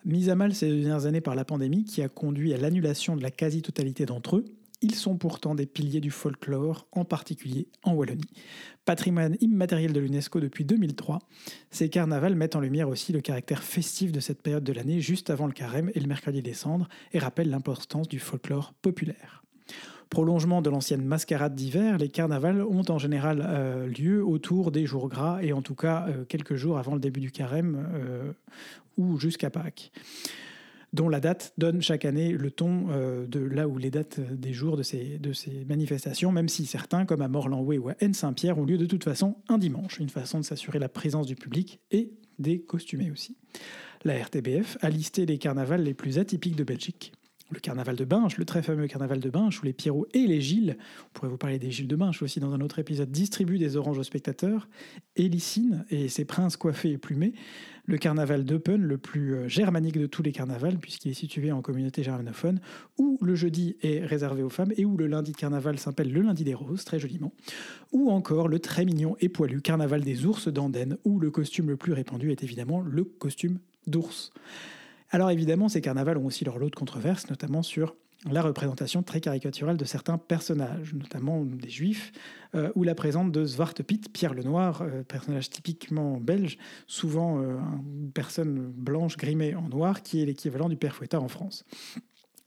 Mise 0.06 0.28
à 0.28 0.36
mal 0.36 0.54
ces 0.54 0.70
dernières 0.70 1.06
années 1.06 1.20
par 1.20 1.34
la 1.34 1.44
pandémie 1.44 1.84
qui 1.84 2.00
a 2.00 2.08
conduit 2.08 2.54
à 2.54 2.56
l'annulation 2.56 3.16
de 3.16 3.22
la 3.22 3.32
quasi-totalité 3.32 4.06
d'entre 4.06 4.36
eux, 4.36 4.44
ils 4.80 4.94
sont 4.94 5.16
pourtant 5.16 5.56
des 5.56 5.66
piliers 5.66 6.00
du 6.00 6.12
folklore, 6.12 6.86
en 6.92 7.04
particulier 7.04 7.66
en 7.82 7.92
Wallonie. 7.92 8.30
Patrimoine 8.84 9.36
immatériel 9.40 9.92
de 9.92 9.98
l'UNESCO 9.98 10.38
depuis 10.38 10.64
2003, 10.64 11.18
ces 11.72 11.88
carnavals 11.88 12.36
mettent 12.36 12.54
en 12.54 12.60
lumière 12.60 12.88
aussi 12.88 13.12
le 13.12 13.20
caractère 13.20 13.64
festif 13.64 14.12
de 14.12 14.20
cette 14.20 14.42
période 14.42 14.62
de 14.62 14.72
l'année 14.72 15.00
juste 15.00 15.28
avant 15.28 15.48
le 15.48 15.52
carême 15.52 15.90
et 15.92 15.98
le 15.98 16.06
mercredi 16.06 16.40
des 16.40 16.54
cendres 16.54 16.88
et 17.12 17.18
rappellent 17.18 17.50
l'importance 17.50 18.06
du 18.06 18.20
folklore 18.20 18.74
populaire. 18.74 19.42
Prolongement 20.08 20.62
de 20.62 20.70
l'ancienne 20.70 21.04
mascarade 21.04 21.56
d'hiver, 21.56 21.98
les 21.98 22.08
carnavals 22.08 22.62
ont 22.62 22.84
en 22.88 22.98
général 22.98 23.44
euh, 23.44 23.88
lieu 23.88 24.24
autour 24.24 24.70
des 24.70 24.86
jours 24.86 25.08
gras 25.08 25.40
et 25.42 25.52
en 25.52 25.62
tout 25.62 25.74
cas 25.74 26.06
euh, 26.08 26.24
quelques 26.24 26.54
jours 26.54 26.78
avant 26.78 26.94
le 26.94 27.00
début 27.00 27.18
du 27.18 27.32
carême 27.32 27.88
euh, 27.94 28.32
ou 28.96 29.18
jusqu'à 29.18 29.50
Pâques. 29.50 29.92
dont 30.92 31.08
la 31.08 31.20
date 31.20 31.52
donne 31.58 31.82
chaque 31.82 32.04
année 32.04 32.32
le 32.32 32.50
ton 32.50 32.86
euh, 32.90 33.26
de 33.26 33.40
là 33.40 33.68
où 33.68 33.76
les 33.76 33.90
dates 33.90 34.20
des 34.20 34.52
jours 34.52 34.76
de 34.76 34.82
ces, 34.82 35.20
manifestations, 35.68 36.32
même 36.32 36.48
si 36.48 36.64
certains, 36.64 37.04
comme 37.04 37.22
à 37.22 37.28
Morlanway 37.28 37.78
ou 37.78 37.90
à 37.90 37.96
N-Saint-Pierre, 38.00 38.58
ont 38.58 38.64
lieu 38.64 38.78
de 38.78 38.86
toute 38.86 39.04
façon 39.04 39.36
un 39.48 39.58
dimanche, 39.58 39.98
une 39.98 40.08
façon 40.08 40.40
de 40.40 40.44
s'assurer 40.44 40.78
la 40.78 40.88
présence 40.88 41.26
du 41.26 41.34
public 41.34 41.80
et 41.90 42.12
des 42.38 42.60
costumés 42.60 43.10
aussi. 43.10 43.36
La 44.04 44.14
RTBF 44.14 44.78
a 44.80 44.88
listé 44.88 45.26
les 45.26 45.38
carnavals 45.38 45.82
les 45.82 45.94
plus 45.94 46.18
atypiques 46.18 46.56
de 46.56 46.64
Belgique 46.64 47.12
le 47.50 47.60
carnaval 47.60 47.96
de 47.96 48.04
Binche, 48.04 48.38
le 48.38 48.44
très 48.44 48.62
fameux 48.62 48.86
carnaval 48.86 49.20
de 49.20 49.30
Binche, 49.30 49.62
où 49.62 49.64
les 49.64 49.72
Pierrots 49.72 50.06
et 50.12 50.26
les 50.26 50.40
Gilles, 50.40 50.76
on 51.04 51.08
pourrait 51.12 51.28
vous 51.28 51.36
parler 51.36 51.58
des 51.58 51.70
Gilles 51.70 51.88
de 51.88 51.96
Binche 51.96 52.22
aussi 52.22 52.40
dans 52.40 52.52
un 52.52 52.60
autre 52.60 52.78
épisode, 52.78 53.10
distribuent 53.10 53.58
des 53.58 53.76
oranges 53.76 53.98
aux 53.98 54.02
spectateurs, 54.02 54.68
et 55.14 55.30
et 55.90 56.08
ses 56.08 56.24
princes 56.24 56.56
coiffés 56.56 56.92
et 56.92 56.98
plumés, 56.98 57.34
le 57.84 57.98
carnaval 57.98 58.44
d'Eupen, 58.44 58.82
le 58.82 58.98
plus 58.98 59.34
euh, 59.34 59.48
germanique 59.48 59.98
de 59.98 60.06
tous 60.06 60.22
les 60.22 60.32
carnavals, 60.32 60.78
puisqu'il 60.78 61.10
est 61.10 61.14
situé 61.14 61.52
en 61.52 61.62
communauté 61.62 62.02
germanophone, 62.02 62.60
où 62.98 63.18
le 63.22 63.34
jeudi 63.36 63.76
est 63.82 64.04
réservé 64.04 64.42
aux 64.42 64.48
femmes, 64.48 64.72
et 64.76 64.84
où 64.84 64.96
le 64.96 65.06
lundi 65.06 65.32
de 65.32 65.36
carnaval 65.36 65.78
s'appelle 65.78 66.12
le 66.12 66.22
lundi 66.22 66.42
des 66.42 66.54
roses, 66.54 66.84
très 66.84 66.98
joliment, 66.98 67.32
ou 67.92 68.10
encore 68.10 68.48
le 68.48 68.58
très 68.58 68.84
mignon 68.84 69.16
et 69.20 69.28
poilu 69.28 69.60
carnaval 69.60 70.02
des 70.02 70.26
ours 70.26 70.48
d'Andenne, 70.48 70.96
où 71.04 71.20
le 71.20 71.30
costume 71.30 71.68
le 71.68 71.76
plus 71.76 71.92
répandu 71.92 72.32
est 72.32 72.42
évidemment 72.42 72.80
le 72.80 73.04
costume 73.04 73.58
d'ours. 73.86 74.32
Alors 75.10 75.30
évidemment, 75.30 75.68
ces 75.68 75.80
carnavals 75.80 76.18
ont 76.18 76.26
aussi 76.26 76.44
leur 76.44 76.58
lot 76.58 76.70
de 76.70 76.74
controverses, 76.74 77.28
notamment 77.30 77.62
sur 77.62 77.94
la 78.30 78.42
représentation 78.42 79.02
très 79.02 79.20
caricaturale 79.20 79.76
de 79.76 79.84
certains 79.84 80.18
personnages, 80.18 80.94
notamment 80.94 81.44
des 81.44 81.68
juifs, 81.68 82.12
euh, 82.54 82.70
ou 82.74 82.82
la 82.82 82.94
présence 82.94 83.30
de 83.30 83.44
Zwartepit, 83.44 84.00
Pierre 84.12 84.34
le 84.34 84.42
Noir, 84.42 84.82
euh, 84.82 85.02
personnage 85.02 85.50
typiquement 85.50 86.18
belge, 86.18 86.58
souvent 86.86 87.40
euh, 87.40 87.58
une 88.02 88.10
personne 88.12 88.72
blanche 88.74 89.16
grimée 89.16 89.54
en 89.54 89.68
noir, 89.68 90.02
qui 90.02 90.22
est 90.22 90.26
l'équivalent 90.26 90.68
du 90.68 90.76
père 90.76 90.94
Fouettard 90.94 91.22
en 91.22 91.28
France. 91.28 91.64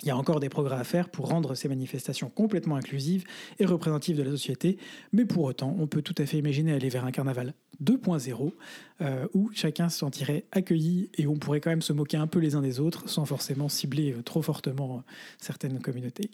Il 0.01 0.07
y 0.07 0.11
a 0.11 0.17
encore 0.17 0.39
des 0.39 0.47
progrès 0.47 0.77
à 0.77 0.83
faire 0.85 1.09
pour 1.09 1.27
rendre 1.27 1.55
ces 1.55 1.67
manifestations 1.67 2.29
complètement 2.29 2.77
inclusives 2.77 3.25
et 3.59 3.65
représentatives 3.65 4.15
de 4.15 4.23
la 4.23 4.31
société, 4.31 4.77
mais 5.11 5.25
pour 5.25 5.43
autant, 5.43 5.75
on 5.77 5.87
peut 5.87 6.01
tout 6.01 6.15
à 6.17 6.25
fait 6.25 6.37
imaginer 6.37 6.71
aller 6.71 6.87
vers 6.87 7.03
un 7.03 7.11
carnaval 7.11 7.53
2.0 7.83 8.53
euh, 9.01 9.27
où 9.33 9.49
chacun 9.53 9.89
se 9.89 9.99
sentirait 9.99 10.45
accueilli 10.51 11.09
et 11.17 11.27
on 11.27 11.35
pourrait 11.35 11.59
quand 11.59 11.69
même 11.69 11.81
se 11.81 11.93
moquer 11.93 12.17
un 12.17 12.27
peu 12.27 12.39
les 12.39 12.55
uns 12.55 12.61
des 12.61 12.79
autres 12.79 13.09
sans 13.09 13.25
forcément 13.25 13.67
cibler 13.67 14.13
euh, 14.13 14.21
trop 14.21 14.41
fortement 14.41 14.97
euh, 14.97 15.11
certaines 15.37 15.79
communautés. 15.81 16.31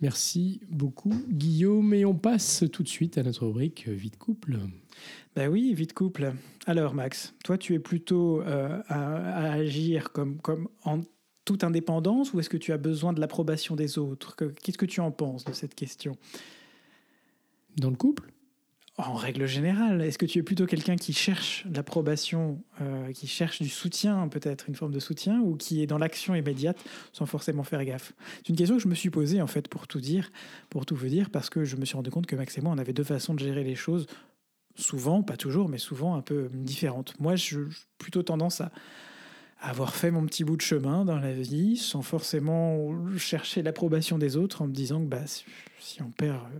Merci 0.00 0.60
beaucoup 0.68 1.14
Guillaume 1.28 1.94
et 1.94 2.04
on 2.04 2.14
passe 2.14 2.64
tout 2.72 2.82
de 2.82 2.88
suite 2.88 3.18
à 3.18 3.22
notre 3.22 3.46
rubrique 3.46 3.86
Vite 3.86 4.18
couple. 4.18 4.58
Ben 5.36 5.48
oui, 5.48 5.72
vite 5.74 5.92
couple. 5.92 6.32
Alors 6.66 6.94
Max, 6.94 7.34
toi 7.44 7.56
tu 7.56 7.74
es 7.74 7.78
plutôt 7.78 8.40
à, 8.40 9.52
agir 9.52 10.10
comme, 10.10 10.38
comme 10.38 10.68
en 10.82 11.02
toute 11.44 11.64
indépendance 11.64 12.32
ou 12.32 12.40
est-ce 12.40 12.50
que 12.50 12.56
tu 12.56 12.72
as 12.72 12.78
besoin 12.78 13.12
de 13.12 13.20
l'approbation 13.20 13.76
des 13.76 13.98
autres 13.98 14.36
Qu'est-ce 14.62 14.78
que 14.78 14.86
tu 14.86 15.00
en 15.00 15.10
penses 15.10 15.44
de 15.44 15.52
cette 15.52 15.74
question? 15.74 16.16
Dans 17.76 17.90
le 17.90 17.96
couple? 17.96 18.32
En 18.98 19.14
règle 19.14 19.46
générale, 19.46 20.02
est-ce 20.02 20.18
que 20.18 20.26
tu 20.26 20.38
es 20.38 20.42
plutôt 20.42 20.66
quelqu'un 20.66 20.96
qui 20.96 21.14
cherche 21.14 21.64
l'approbation, 21.72 22.62
euh, 22.82 23.10
qui 23.12 23.26
cherche 23.26 23.62
du 23.62 23.70
soutien, 23.70 24.28
peut-être 24.28 24.68
une 24.68 24.74
forme 24.74 24.92
de 24.92 25.00
soutien, 25.00 25.40
ou 25.40 25.56
qui 25.56 25.82
est 25.82 25.86
dans 25.86 25.96
l'action 25.96 26.34
immédiate 26.34 26.76
sans 27.12 27.24
forcément 27.24 27.62
faire 27.62 27.82
gaffe? 27.86 28.12
C'est 28.36 28.50
une 28.50 28.56
question 28.56 28.76
que 28.76 28.82
je 28.82 28.88
me 28.88 28.94
suis 28.94 29.08
posée 29.08 29.40
en 29.40 29.46
fait 29.46 29.68
pour 29.68 29.88
tout 29.88 30.00
dire, 30.00 30.30
pour 30.68 30.84
tout 30.84 30.94
vous 30.94 31.06
dire, 31.06 31.30
parce 31.30 31.48
que 31.48 31.64
je 31.64 31.76
me 31.76 31.86
suis 31.86 31.96
rendu 31.96 32.10
compte 32.10 32.26
que 32.26 32.36
Max 32.36 32.58
et 32.58 32.60
moi, 32.60 32.74
on 32.74 32.78
avait 32.78 32.92
deux 32.92 33.02
façons 33.02 33.32
de 33.32 33.40
gérer 33.40 33.64
les 33.64 33.76
choses, 33.76 34.06
souvent, 34.76 35.22
pas 35.22 35.38
toujours, 35.38 35.70
mais 35.70 35.78
souvent 35.78 36.14
un 36.14 36.22
peu 36.22 36.50
différentes. 36.52 37.18
Moi, 37.18 37.34
j'ai 37.34 37.60
plutôt 37.96 38.22
tendance 38.22 38.60
à 38.60 38.72
avoir 39.62 39.94
fait 39.94 40.10
mon 40.10 40.26
petit 40.26 40.42
bout 40.42 40.56
de 40.56 40.62
chemin 40.62 41.04
dans 41.04 41.18
la 41.18 41.32
vie 41.32 41.76
sans 41.76 42.02
forcément 42.02 42.92
chercher 43.16 43.62
l'approbation 43.62 44.18
des 44.18 44.36
autres 44.36 44.62
en 44.62 44.66
me 44.66 44.72
disant 44.72 45.00
que 45.00 45.06
bah, 45.06 45.22
si 45.78 46.02
on 46.02 46.10
perd 46.10 46.36
euh, 46.36 46.58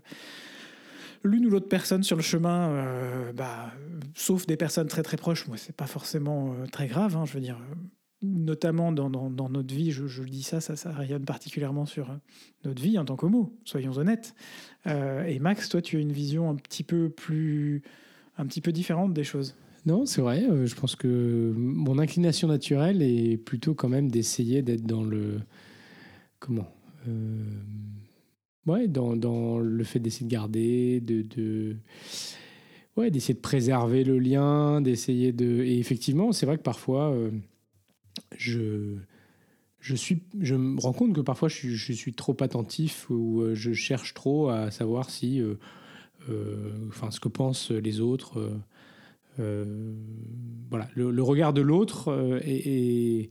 l'une 1.25 1.47
ou 1.47 1.51
l'autre 1.51 1.69
personne 1.69 2.05
sur 2.05 2.17
le 2.17 2.23
chemin, 2.23 2.71
euh, 2.71 3.33
bah, 3.33 3.73
sauf 4.15 4.47
des 4.47 4.57
personnes 4.57 4.87
très 4.87 5.03
très 5.03 5.17
proches, 5.17 5.49
moi 5.49 5.57
c'est 5.57 5.75
pas 5.75 5.89
forcément 5.89 6.53
euh, 6.53 6.67
très 6.67 6.87
grave. 6.87 7.17
Hein, 7.17 7.25
je 7.25 7.33
veux 7.33 7.41
dire, 7.41 7.59
notamment 8.23 8.93
dans, 8.93 9.11
dans, 9.11 9.49
notre 9.49 9.75
vie, 9.75 9.91
je, 9.91 10.07
je, 10.07 10.23
dis 10.23 10.45
ça, 10.45 10.61
ça, 10.61 10.77
ça 10.77 10.93
rayonne 10.93 11.25
particulièrement 11.25 11.87
sur 11.87 12.17
notre 12.65 12.81
vie 12.81 12.97
en 13.01 13.05
tant 13.05 13.17
qu'homo, 13.17 13.59
soyons 13.65 13.99
honnêtes. 13.99 14.37
et 14.87 15.41
Max, 15.41 15.69
toi 15.69 15.83
tu 15.83 15.97
as 15.97 16.01
une 16.01 16.13
vision 16.13 16.49
un 16.49 16.55
petit 16.55 16.85
peu 16.85 17.11
plus, 17.11 17.83
un 18.39 18.47
petit 18.47 18.61
peu 18.61 18.71
différente 18.71 19.13
des 19.13 19.25
choses. 19.25 19.57
Non, 19.85 20.07
c'est 20.07 20.21
vrai. 20.21 20.45
Euh, 20.45 20.67
je 20.67 20.75
pense 20.77 20.95
que 20.95 21.53
mon 21.57 21.99
inclination 21.99 22.47
naturelle 22.49 23.03
est 23.03 23.37
plutôt 23.37 23.75
quand 23.75 23.89
même 23.89 24.11
d'essayer 24.11 24.63
d'être 24.63 24.85
dans 24.85 25.03
le. 25.03 25.41
Comment 26.39 26.73
euh, 27.09 27.45
Ouais, 28.67 28.87
dans, 28.87 29.17
dans, 29.17 29.59
le 29.59 29.85
fait 29.85 29.99
d'essayer 29.99 30.27
de 30.27 30.31
garder, 30.31 31.01
de. 31.01 31.77
ouais, 32.97 33.11
d'essayer 33.11 33.35
de 33.35 33.41
préserver 33.41 34.05
le 34.05 34.21
lien, 34.21 34.81
d'essayer 34.81 35.33
de. 35.33 35.65
Et 35.65 35.79
effectivement, 35.79 36.31
c'est 36.31 36.47
vrai 36.47 36.59
que 36.59 36.63
parfois, 36.63 37.13
euh, 37.13 37.31
je. 38.37 38.97
Je, 39.81 39.97
suis, 39.97 40.23
je 40.39 40.55
me 40.55 40.81
rends 40.81 40.93
compte 40.93 41.13
que 41.13 41.21
parfois 41.21 41.49
je 41.49 41.75
suis, 41.75 42.13
trop 42.13 42.37
attentif 42.39 43.11
ou 43.11 43.43
je 43.53 43.73
cherche 43.73 44.15
trop 44.15 44.49
à 44.49 44.71
savoir 44.71 45.11
si, 45.11 45.43
ce 46.29 47.21
que 47.21 47.29
pensent 47.29 47.73
les 47.73 47.99
autres 47.99 48.63
voilà, 49.39 50.89
le, 50.95 51.23
regard 51.23 51.53
de 51.53 51.61
l'autre 51.61 52.09
euh, 52.09 52.41
et, 52.45 53.31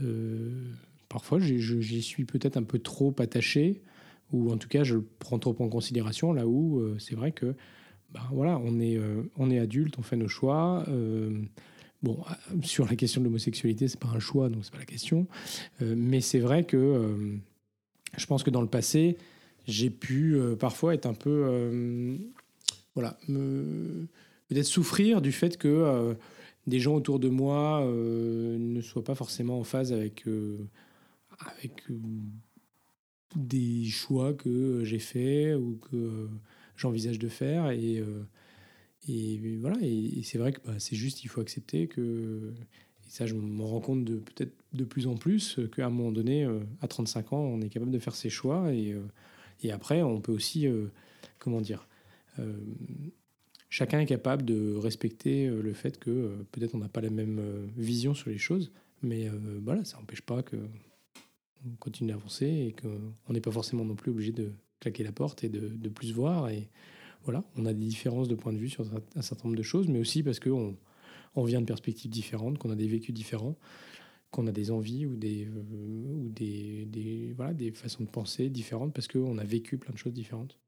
euh, 0.00 0.72
parfois 1.08 1.40
j'y 1.40 2.02
suis 2.02 2.24
peut-être 2.24 2.56
un 2.56 2.62
peu 2.62 2.78
trop 2.78 3.14
attaché 3.18 3.82
ou 4.32 4.52
en 4.52 4.56
tout 4.56 4.68
cas 4.68 4.84
je 4.84 4.94
le 4.94 5.04
prends 5.18 5.40
trop 5.40 5.56
en 5.58 5.68
considération 5.68 6.32
là 6.32 6.46
où 6.46 6.80
c'est 7.00 7.16
vrai 7.16 7.32
que 7.32 7.56
ben 8.14 8.22
voilà 8.30 8.60
on 8.64 8.78
est 8.78 8.96
on 9.36 9.50
est 9.50 9.58
adulte 9.58 9.98
on 9.98 10.02
fait 10.02 10.16
nos 10.16 10.28
choix 10.28 10.86
bon 12.04 12.22
sur 12.62 12.86
la 12.86 12.94
question 12.94 13.20
de 13.20 13.26
l'homosexualité 13.26 13.88
c'est 13.88 13.98
pas 13.98 14.12
un 14.14 14.20
choix 14.20 14.48
donc 14.48 14.64
c'est 14.64 14.72
pas 14.72 14.78
la 14.78 14.84
question 14.84 15.26
mais 15.80 16.20
c'est 16.20 16.38
vrai 16.38 16.62
que 16.62 17.10
je 18.16 18.26
pense 18.26 18.44
que 18.44 18.50
dans 18.50 18.62
le 18.62 18.68
passé 18.68 19.18
j'ai 19.66 19.90
pu 19.90 20.38
parfois 20.60 20.94
être 20.94 21.06
un 21.06 21.14
peu 21.14 22.16
voilà 22.94 23.18
me 23.26 24.06
peut-être 24.50 24.66
souffrir 24.66 25.22
du 25.22 25.30
fait 25.32 25.56
que 25.56 25.68
euh, 25.68 26.14
des 26.66 26.80
gens 26.80 26.94
autour 26.94 27.20
de 27.20 27.28
moi 27.28 27.82
euh, 27.82 28.58
ne 28.58 28.80
soient 28.80 29.04
pas 29.04 29.14
forcément 29.14 29.60
en 29.60 29.64
phase 29.64 29.92
avec, 29.92 30.26
euh, 30.26 30.58
avec 31.38 31.84
des 33.36 33.84
choix 33.86 34.34
que 34.34 34.82
j'ai 34.84 34.98
faits 34.98 35.56
ou 35.56 35.78
que 35.90 36.28
j'envisage 36.76 37.20
de 37.20 37.28
faire. 37.28 37.70
Et, 37.70 38.02
et 39.08 39.56
voilà, 39.60 39.76
et, 39.80 40.22
c'est 40.24 40.38
vrai 40.38 40.52
que 40.52 40.60
bah, 40.66 40.74
c'est 40.78 40.96
juste, 40.96 41.22
il 41.22 41.28
faut 41.28 41.40
accepter 41.40 41.86
que. 41.86 42.52
Et 43.06 43.10
ça, 43.10 43.26
je 43.26 43.34
m'en 43.34 43.66
rends 43.66 43.80
compte 43.80 44.04
de, 44.04 44.16
peut-être 44.16 44.52
de 44.72 44.84
plus 44.84 45.06
en 45.06 45.14
plus 45.14 45.60
qu'à 45.74 45.86
un 45.86 45.90
moment 45.90 46.12
donné, 46.12 46.44
à 46.80 46.88
35 46.88 47.32
ans, 47.32 47.40
on 47.40 47.60
est 47.60 47.68
capable 47.68 47.92
de 47.92 47.98
faire 48.00 48.16
ses 48.16 48.30
choix. 48.30 48.72
Et, 48.72 48.96
et 49.62 49.70
après, 49.70 50.02
on 50.02 50.20
peut 50.20 50.32
aussi, 50.32 50.66
comment 51.38 51.60
dire, 51.60 51.88
chacun 53.70 54.00
est 54.00 54.06
capable 54.06 54.44
de 54.44 54.74
respecter 54.76 55.46
euh, 55.46 55.62
le 55.62 55.72
fait 55.72 55.98
que 55.98 56.10
euh, 56.10 56.46
peut-être 56.52 56.74
on 56.74 56.78
n'a 56.78 56.88
pas 56.88 57.00
la 57.00 57.10
même 57.10 57.38
euh, 57.38 57.66
vision 57.76 58.12
sur 58.12 58.28
les 58.28 58.38
choses, 58.38 58.72
mais 59.02 59.30
voilà, 59.64 59.82
ça 59.86 59.96
n'empêche 59.96 60.20
pas 60.20 60.42
que 60.42 60.56
on 61.64 61.70
continue 61.78 62.10
d'avancer 62.10 62.44
et 62.44 62.76
qu'on 62.78 63.32
n'est 63.32 63.40
pas 63.40 63.50
forcément 63.50 63.82
non 63.82 63.94
plus 63.94 64.10
obligé 64.10 64.30
de 64.30 64.52
claquer 64.78 65.04
la 65.04 65.12
porte 65.12 65.42
et 65.42 65.48
de, 65.48 65.68
de, 65.68 65.88
plus 65.88 66.12
voir. 66.12 66.50
Et 66.50 66.68
voilà, 67.24 67.42
on 67.56 67.64
a 67.64 67.72
des 67.72 67.86
différences 67.86 68.28
de 68.28 68.34
point 68.34 68.52
de 68.52 68.58
vue 68.58 68.68
sur 68.68 68.84
un 69.16 69.22
certain 69.22 69.48
nombre 69.48 69.56
de 69.56 69.62
choses, 69.62 69.88
mais 69.88 69.98
aussi 69.98 70.22
parce 70.22 70.38
qu'on 70.38 70.76
on 71.34 71.44
vient 71.44 71.62
de 71.62 71.66
perspectives 71.66 72.10
différentes, 72.10 72.58
qu'on 72.58 72.68
a 72.68 72.76
des 72.76 72.88
vécus 72.88 73.14
différents, 73.14 73.56
qu'on 74.30 74.46
a 74.46 74.52
des 74.52 74.70
envies 74.70 75.06
ou 75.06 75.16
des, 75.16 75.48
ou 75.48 76.28
des, 76.28 77.32
voilà, 77.34 77.54
des 77.54 77.70
façons 77.72 78.04
de 78.04 78.10
penser 78.10 78.50
différentes 78.50 78.92
parce 78.92 79.08
qu'on 79.08 79.38
a 79.38 79.44
vécu 79.44 79.78
plein 79.78 79.94
de 79.94 79.98
choses 79.98 80.12
différentes 80.12 80.58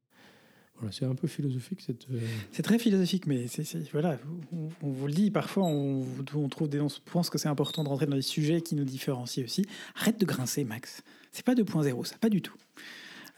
c'est 0.91 1.05
un 1.05 1.15
peu 1.15 1.27
philosophique 1.27 1.81
cette. 1.81 2.09
Euh, 2.11 2.19
c'est 2.51 2.63
très 2.63 2.77
philosophique, 2.77 3.27
mais 3.27 3.45
voilà, 3.91 4.17
on, 4.51 4.89
vous 4.89 5.07
le 5.07 5.13
dit. 5.13 5.31
Parfois, 5.31 5.63
on, 5.63 6.05
on 6.35 6.49
trouve 6.49 6.69
des, 6.69 6.79
on 6.79 6.87
pense 7.05 7.29
que 7.29 7.37
c'est 7.37 7.47
important 7.47 7.83
de 7.83 7.89
rentrer 7.89 8.05
dans 8.05 8.15
des 8.15 8.21
sujets 8.21 8.61
qui 8.61 8.75
nous 8.75 8.83
différencient 8.83 9.43
aussi. 9.43 9.65
Arrête 9.95 10.19
de 10.19 10.25
grincer, 10.25 10.63
Max. 10.63 11.03
C'est 11.31 11.45
pas 11.45 11.55
2.0, 11.55 12.05
ça, 12.05 12.17
pas 12.19 12.29
du 12.29 12.41
tout. 12.41 12.55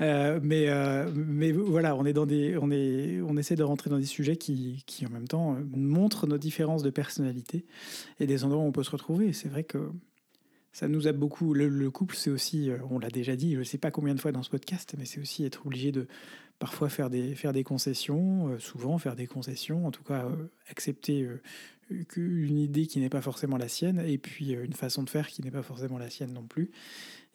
Euh, 0.02 0.40
mais, 0.44 0.66
euh, 0.68 1.10
mais 1.16 1.52
voilà, 1.52 1.96
on 1.96 2.06
est 2.06 2.14
dans 2.14 2.26
des, 2.26 2.58
on 2.58 2.70
est, 2.70 3.22
on 3.22 3.38
essaie 3.38 3.56
de 3.56 3.64
rentrer 3.64 3.90
dans 3.90 3.98
des 3.98 4.06
sujets 4.06 4.36
qui, 4.36 4.84
qui 4.86 5.06
en 5.06 5.10
même 5.10 5.28
temps 5.28 5.56
montrent 5.72 6.28
nos 6.28 6.38
différences 6.38 6.84
de 6.84 6.90
personnalité 6.90 7.66
et 8.20 8.28
des 8.28 8.44
endroits 8.44 8.62
où 8.62 8.68
on 8.68 8.74
peut 8.74 8.84
se 8.84 8.92
retrouver. 8.92 9.32
C'est 9.32 9.48
vrai 9.48 9.64
que 9.64 9.90
ça 10.76 10.90
nous 10.90 11.08
aide 11.08 11.16
beaucoup. 11.16 11.54
Le, 11.54 11.70
le 11.70 11.90
couple, 11.90 12.18
c'est 12.18 12.30
aussi, 12.30 12.70
on 12.90 13.00
l'a 13.00 13.10
déjà 13.10 13.38
dit, 13.38 13.54
je 13.54 13.60
ne 13.60 13.64
sais 13.64 13.78
pas 13.78 13.92
combien 13.92 14.14
de 14.14 14.20
fois 14.20 14.34
dans 14.34 14.44
ce 14.44 14.50
podcast, 14.50 14.94
mais 14.98 15.06
c'est 15.06 15.22
aussi 15.22 15.46
être 15.46 15.66
obligé 15.66 15.94
de 15.94 16.06
parfois 16.60 16.90
faire 16.90 17.10
des, 17.10 17.64
concessions, 17.64 18.50
euh, 18.50 18.60
souvent 18.60 18.98
faire 18.98 19.16
des 19.16 19.26
concessions, 19.26 19.88
en 19.88 19.92
tout 19.92 20.04
cas 20.04 20.26
euh, 20.26 20.52
accepter 20.70 21.24
euh, 21.24 21.42
une 22.18 22.58
idée 22.58 22.88
qui 22.88 23.00
n'est 23.00 23.10
pas 23.10 23.22
forcément 23.22 23.56
la 23.56 23.70
sienne, 23.70 24.04
et 24.06 24.18
puis 24.18 24.52
une 24.52 24.74
façon 24.74 25.04
de 25.04 25.10
faire 25.10 25.30
qui 25.30 25.42
n'est 25.44 25.52
pas 25.52 25.64
forcément 25.64 25.98
la 25.98 26.10
sienne 26.10 26.34
non 26.34 26.46
plus. 26.46 26.72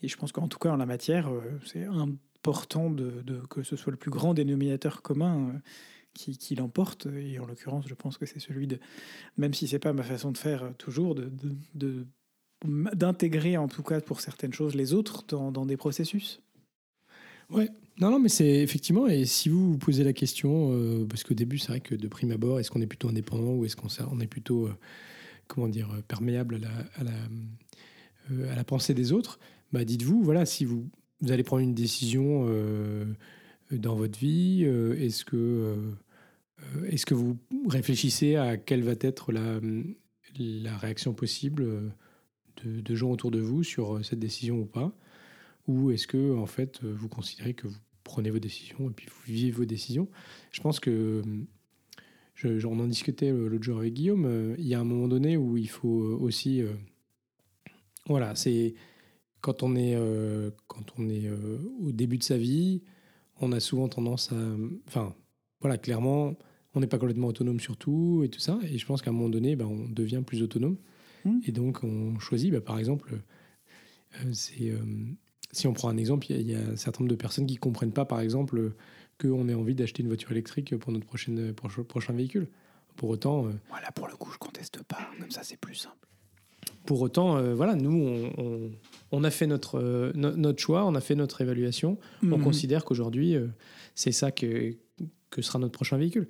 Et 0.03 0.09
je 0.09 0.19
pense 0.19 0.33
qu'en 0.33 0.49
tout 0.49 0.59
cas, 0.59 0.71
en 0.71 0.77
la 0.77 0.87
matière, 0.87 1.31
c'est 1.65 1.85
important 1.85 2.91
de, 2.91 3.23
que 3.49 3.63
ce 3.63 3.77
soit 3.77 3.91
le 3.91 3.97
plus 3.97 4.11
grand 4.11 4.35
dénominateur 4.35 5.03
commun 5.03 5.61
qui, 6.15 6.55
l'emporte. 6.57 7.07
Et 7.07 7.39
en 7.39 7.47
l'occurrence, 7.47 7.87
je 7.87 7.95
pense 7.95 8.19
que 8.19 8.27
c'est 8.27 8.41
celui 8.41 8.67
de, 8.67 8.81
même 9.37 9.55
si 9.55 9.69
c'est 9.69 9.79
pas 9.79 9.93
ma 9.93 10.03
façon 10.03 10.33
de 10.33 10.39
faire 10.39 10.73
toujours, 10.79 11.15
de 11.15 12.07
d'intégrer 12.65 13.57
en 13.57 13.69
tout 13.69 13.83
cas 13.83 14.01
pour 14.01 14.21
certaines 14.21 14.53
choses 14.53 14.75
les 14.75 14.93
autres 14.93 15.25
dans, 15.29 15.51
dans 15.53 15.67
des 15.67 15.77
processus? 15.77 16.41
Ouais, 17.51 17.69
non, 18.01 18.11
non, 18.11 18.19
mais 18.19 18.29
c'est 18.29 18.63
effectivement, 18.63 19.09
et 19.09 19.27
si 19.27 19.49
vous 19.49 19.73
vous 19.73 19.79
posez 19.79 20.05
la 20.05 20.13
question, 20.13 20.71
euh, 20.73 21.05
parce 21.05 21.23
qu'au 21.25 21.35
début, 21.35 21.59
c'est 21.59 21.69
vrai 21.69 21.81
que 21.81 21.95
de 21.95 22.09
prime 22.09 22.31
abord, 22.31 22.61
est-ce 22.61 22.71
qu'on 22.71 22.81
est 22.81 22.87
plutôt 22.87 23.09
indépendant 23.09 23.53
ou 23.53 23.65
est-ce 23.65 23.77
qu'on 23.77 23.89
on 24.11 24.21
est 24.21 24.27
plutôt, 24.27 24.69
euh, 24.69 24.75
comment 25.49 25.69
dire, 25.69 25.89
perméable 26.09 26.55
à 26.57 26.59
la, 26.59 26.71
à 26.95 27.05
la, 27.05 27.19
euh, 28.31 28.53
à 28.53 28.57
la 28.57 28.65
pensée 28.65 28.95
des 28.95 29.13
autres 29.13 29.39
bah, 29.73 29.85
Dites-vous, 29.85 30.23
voilà, 30.23 30.47
si 30.47 30.65
vous, 30.65 30.89
vous 31.21 31.33
allez 31.33 31.43
prendre 31.43 31.63
une 31.63 31.75
décision 31.75 32.47
dans 33.71 33.95
votre 33.95 34.19
vie, 34.19 34.65
est-ce 34.65 35.27
que, 35.27 35.77
est-ce 36.87 37.05
que 37.05 37.15
vous 37.15 37.37
réfléchissez 37.69 38.37
à 38.37 38.57
quelle 38.57 38.83
va 38.83 38.95
être 38.99 39.31
la, 39.33 39.61
la 40.39 40.79
réaction 40.79 41.13
possible 41.13 41.93
de, 42.65 42.95
gens 42.95 43.11
autour 43.11 43.31
de 43.31 43.41
vous 43.41 43.63
sur 43.63 43.97
euh, 43.97 44.03
cette 44.03 44.19
décision 44.19 44.61
ou 44.61 44.67
pas? 44.67 44.93
Ou 45.67 45.91
est-ce 45.91 46.07
que, 46.07 46.37
en 46.37 46.47
fait, 46.47 46.81
euh, 46.83 46.95
vous 46.97 47.09
considérez 47.09 47.55
que 47.55 47.67
vous 47.67 47.79
prenez 48.05 48.31
vos 48.31 48.39
décisions 48.39 48.91
et 48.91 48.93
puis 48.93 49.07
vous 49.07 49.33
vivez 49.33 49.51
vos 49.51 49.65
décisions? 49.65 50.09
Je 50.53 50.61
pense 50.61 50.81
que, 50.81 51.23
on 52.45 52.81
en 52.81 52.87
discutait 52.87 53.31
euh, 53.31 53.49
l'autre 53.49 53.65
jour 53.65 53.79
avec 53.79 53.95
Guillaume, 53.95 54.55
il 54.59 54.67
y 54.67 54.75
a 54.75 54.81
un 54.81 54.85
moment 54.85 55.09
donné 55.09 55.37
où 55.37 55.57
il 55.57 55.69
faut 55.69 56.19
aussi. 56.21 56.63
voilà, 58.07 58.35
c'est 58.35 58.75
quand 59.41 59.63
on 59.63 59.77
est, 59.77 59.97
quand 60.67 60.85
on 60.99 61.09
est 61.09 61.31
au 61.81 61.93
début 61.93 62.19
de 62.19 62.23
sa 62.23 62.37
vie, 62.37 62.83
on 63.41 63.53
a 63.53 63.61
souvent 63.61 63.89
tendance 63.89 64.33
à. 64.33 64.37
Enfin, 64.87 65.15
voilà, 65.61 65.77
clairement, 65.79 66.37
on 66.75 66.81
n'est 66.81 66.87
pas 66.87 66.99
complètement 66.99 67.29
autonome 67.29 67.61
sur 67.61 67.77
tout 67.77 68.23
et 68.25 68.29
tout 68.29 68.41
ça. 68.41 68.59
Et 68.71 68.79
je 68.79 68.87
pense 68.87 69.03
qu'à 69.03 69.11
un 69.11 69.13
moment 69.13 69.29
donné, 69.29 69.57
ben, 69.57 69.67
on 69.67 69.89
devient 69.89 70.23
plus 70.25 70.43
autonome. 70.43 70.77
Hmm. 71.25 71.41
Et 71.47 71.53
donc, 71.53 71.83
on 71.83 72.19
choisit, 72.19 72.53
bah, 72.53 72.61
par 72.61 72.79
exemple, 72.79 73.15
euh, 74.15 74.33
c'est, 74.33 74.71
euh, 74.71 74.79
si 75.53 75.67
on 75.67 75.73
prend 75.73 75.89
un 75.89 75.97
exemple, 75.97 76.27
il 76.31 76.51
y, 76.51 76.55
a 76.55 76.61
un 76.61 76.77
certain 76.77 77.03
nombre 77.03 77.11
de 77.11 77.17
personnes 77.17 77.47
qui 77.47 77.55
ne 77.55 77.61
comprennent 77.61 77.93
pas, 77.93 78.05
par 78.05 78.21
exemple, 78.21 78.73
qu'on 79.21 79.49
ait 79.49 79.55
envie 79.55 79.75
d'acheter 79.75 80.03
une 80.03 80.09
voiture 80.09 80.33
électrique 80.33 80.77
pour 80.77 80.93
notre 80.93 81.07
prochaine, 81.07 81.53
prochain 81.55 82.13
véhicule. 82.13 82.49
Pour 82.97 83.11
autant. 83.11 83.47
Euh, 83.47 83.51
voilà, 83.69 83.91
pour 83.93 84.09
le 84.09 84.15
coup, 84.15 84.31
je 84.33 84.39
conteste 84.39 84.83
pas. 84.83 85.11
Comme 85.19 85.31
ça, 85.31 85.43
c'est 85.43 85.57
plus 85.57 85.75
simple. 85.75 85.97
Pour 86.87 87.01
autant, 87.03 87.41
voilà, 87.55 87.75
nous, 87.77 88.31
on, 89.13 89.25
a 89.25 89.31
fait 89.31 89.47
notre, 89.47 90.13
notre 90.15 90.61
choix, 90.61 90.87
on 90.87 90.95
a 90.95 91.01
fait 91.01 91.15
notre 91.15 91.41
évaluation. 91.41 91.99
On 92.23 92.39
hmm. 92.39 92.43
considère 92.43 92.85
qu'aujourd'hui, 92.85 93.37
c'est 93.95 94.13
ça 94.13 94.31
que, 94.33 94.75
que 95.31 95.43
sera 95.43 95.59
notre 95.59 95.73
prochain 95.73 95.99
véhicule. 95.99 96.29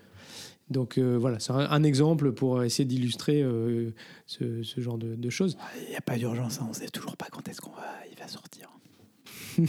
Donc 0.71 0.99
euh, 0.99 1.19
voilà, 1.19 1.41
c'est 1.41 1.53
un, 1.53 1.83
exemple 1.83 2.33
pour 2.33 2.63
essayer 2.63 2.85
d'illustrer 2.85 3.43
euh, 3.43 3.91
ce, 4.27 4.63
genre 4.79 4.99
de, 4.99 5.31
choses. 5.31 5.57
Il 5.83 5.91
n'y 5.91 5.97
a 5.97 6.01
pas 6.01 6.17
d'urgence, 6.17 6.61
hein, 6.61 6.67
on 6.67 6.71
ne 6.71 6.75
sait 6.75 6.89
toujours 6.89 7.17
pas 7.17 7.27
quand 7.31 7.49
est-ce 7.49 7.61
qu'on 7.61 7.73
va, 7.73 7.97
il 8.11 8.19
va 8.19 8.29
sortir. 8.29 8.71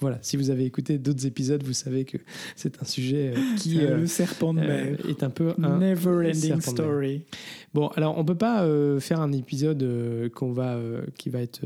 voilà, 0.00 0.18
si 0.22 0.36
vous 0.36 0.50
avez 0.50 0.64
écouté 0.64 0.98
d'autres 0.98 1.24
épisodes, 1.24 1.62
vous 1.62 1.72
savez 1.72 2.04
que 2.04 2.18
c'est 2.56 2.82
un 2.82 2.84
sujet 2.84 3.32
euh, 3.36 3.56
qui 3.56 3.76
le 3.76 4.06
serpent 4.08 4.52
de 4.52 4.60
mer 4.60 4.98
est 5.08 5.22
un 5.22 5.30
peu 5.30 5.54
un 5.62 5.78
never-ending 5.78 6.60
story. 6.60 7.24
Bon, 7.72 7.86
alors 7.88 8.18
on 8.18 8.24
peut 8.24 8.34
pas 8.34 8.66
faire 8.98 9.20
un 9.20 9.30
épisode 9.30 10.30
qu'on 10.34 10.52
va 10.52 10.80
qui 11.16 11.30
va 11.30 11.40
être 11.40 11.64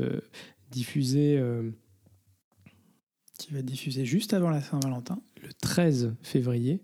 diffusé 0.69 1.41
qui 3.37 3.53
va 3.53 3.59
être 3.59 3.65
diffusé 3.65 4.05
juste 4.05 4.33
avant 4.33 4.49
la 4.49 4.61
Saint-Valentin, 4.61 5.21
le 5.41 5.49
13 5.61 6.15
février. 6.21 6.81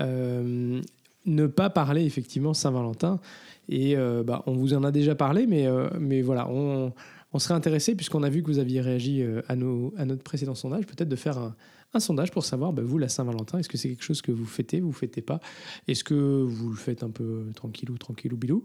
Euh, 0.00 0.80
ne 1.24 1.46
pas 1.48 1.70
parler 1.70 2.04
effectivement 2.04 2.54
Saint-Valentin. 2.54 3.20
Et 3.68 3.96
euh, 3.96 4.22
bah, 4.22 4.44
on 4.46 4.52
vous 4.52 4.74
en 4.74 4.84
a 4.84 4.92
déjà 4.92 5.16
parlé, 5.16 5.46
mais, 5.46 5.66
euh, 5.66 5.88
mais 5.98 6.22
voilà, 6.22 6.48
on, 6.48 6.92
serait 7.38 7.54
intéressé, 7.54 7.94
puisqu'on 7.94 8.22
a 8.22 8.30
vu 8.30 8.42
que 8.42 8.46
vous 8.46 8.60
aviez 8.60 8.80
réagi 8.80 9.22
à, 9.48 9.56
nos, 9.56 9.92
à 9.98 10.06
notre 10.06 10.22
précédent 10.22 10.54
sondage, 10.54 10.86
peut-être 10.86 11.08
de 11.08 11.16
faire 11.16 11.36
un, 11.36 12.00
sondage 12.00 12.30
pour 12.30 12.46
savoir, 12.46 12.72
bah, 12.72 12.82
vous, 12.82 12.96
la 12.96 13.10
Saint-Valentin, 13.10 13.58
est-ce 13.58 13.68
que 13.68 13.76
c'est 13.76 13.90
quelque 13.90 14.04
chose 14.04 14.22
que 14.22 14.32
vous 14.32 14.46
fêtez, 14.46 14.80
vous 14.80 14.92
fêtez 14.92 15.20
pas? 15.20 15.40
Est-ce 15.86 16.02
que 16.02 16.14
vous 16.14 16.70
le 16.70 16.76
faites 16.76 17.02
un 17.02 17.10
peu 17.10 17.44
tranquillou, 17.54 17.98
tranquillou, 17.98 18.36
bilou 18.36 18.64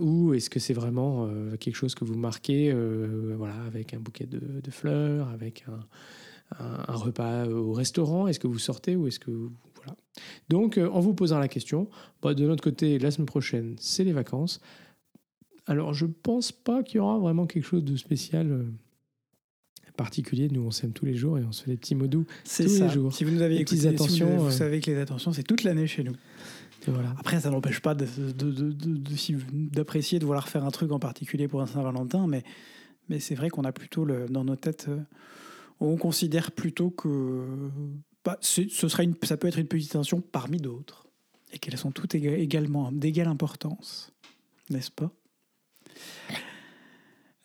Ou 0.00 0.34
est-ce 0.34 0.50
que 0.50 0.60
c'est 0.60 0.74
vraiment 0.74 1.28
quelque 1.58 1.74
chose 1.74 1.96
que 1.96 2.04
vous 2.04 2.16
marquez 2.16 2.72
voilà, 3.36 3.54
avec 3.66 3.94
un 3.94 3.98
bouquet 3.98 4.26
de, 4.26 4.70
fleurs, 4.70 5.28
avec 5.30 5.64
un 5.66 5.80
un, 6.58 6.94
repas 6.94 7.46
au 7.46 7.72
restaurant? 7.72 8.26
Est-ce 8.26 8.40
que 8.40 8.46
vous 8.46 8.58
sortez 8.58 8.96
ou 8.96 9.06
est-ce 9.06 9.20
que 9.20 9.30
voilà 9.30 9.50
Donc, 10.48 10.78
euh, 10.78 10.88
en 10.90 11.00
vous 11.00 11.14
posant 11.14 11.38
la 11.38 11.48
question, 11.48 11.88
bah, 12.22 12.34
de 12.34 12.46
notre 12.46 12.62
côté, 12.62 12.98
la 12.98 13.10
semaine 13.10 13.26
prochaine, 13.26 13.76
c'est 13.78 14.04
les 14.04 14.12
vacances. 14.12 14.60
Alors, 15.66 15.94
je 15.94 16.06
pense 16.06 16.52
pas 16.52 16.82
qu'il 16.82 16.96
y 16.96 17.00
aura 17.00 17.18
vraiment 17.18 17.46
quelque 17.46 17.64
chose 17.64 17.84
de 17.84 17.96
spécial. 17.96 18.50
Euh, 18.50 18.64
particulier, 19.96 20.48
nous 20.50 20.62
on 20.62 20.70
s'aime 20.70 20.92
tous 20.92 21.04
les 21.04 21.14
jours 21.14 21.36
et 21.36 21.44
on 21.44 21.52
se 21.52 21.64
fait 21.64 21.72
des 21.72 21.76
petits 21.76 21.94
mots 21.94 22.06
doux 22.06 22.24
tous 22.44 22.62
les 22.62 22.88
jours. 22.88 23.12
Si 23.12 23.24
vous 23.24 23.32
nous 23.32 23.42
avez 23.42 23.60
écouté, 23.60 23.86
attentions, 23.86 24.34
vous, 24.34 24.46
euh, 24.46 24.50
savez 24.50 24.80
que 24.80 24.90
les 24.90 24.96
attentions 24.96 25.34
c'est 25.34 25.42
toute 25.42 25.62
l'année 25.62 25.86
chez 25.86 26.04
nous. 26.04 26.14
voilà. 26.86 27.14
Après, 27.18 27.38
ça 27.38 27.50
n'empêche 27.50 27.80
pas 27.80 27.94
d'apprécier 27.94 30.18
de, 30.18 30.24
vouloir 30.24 30.48
faire 30.48 30.64
un 30.64 30.70
truc 30.70 30.90
en 30.90 30.98
particulier 30.98 31.48
pour 31.48 31.60
un 31.60 31.66
Saint-Valentin, 31.66 32.26
mais, 32.26 32.44
mais 33.10 33.20
c'est 33.20 33.34
vrai 33.34 33.50
qu'on 33.50 33.64
a 33.64 33.72
plutôt 33.72 34.06
le, 34.06 34.24
dans 34.26 34.42
nos 34.42 34.56
têtes 34.56 34.88
on 35.80 35.96
considère 35.96 36.52
plutôt 36.52 36.90
que 36.90 37.46
ça 38.24 39.36
peut 39.36 39.48
être 39.48 39.58
une 39.58 39.66
petite 39.66 39.90
attention 39.90 40.20
parmi 40.20 40.58
d'autres, 40.58 41.06
et 41.52 41.58
qu'elles 41.58 41.78
sont 41.78 41.90
toutes 41.90 42.14
également 42.14 42.92
d'égale 42.92 43.28
importance, 43.28 44.12
n'est-ce 44.68 44.90
pas? 44.90 45.10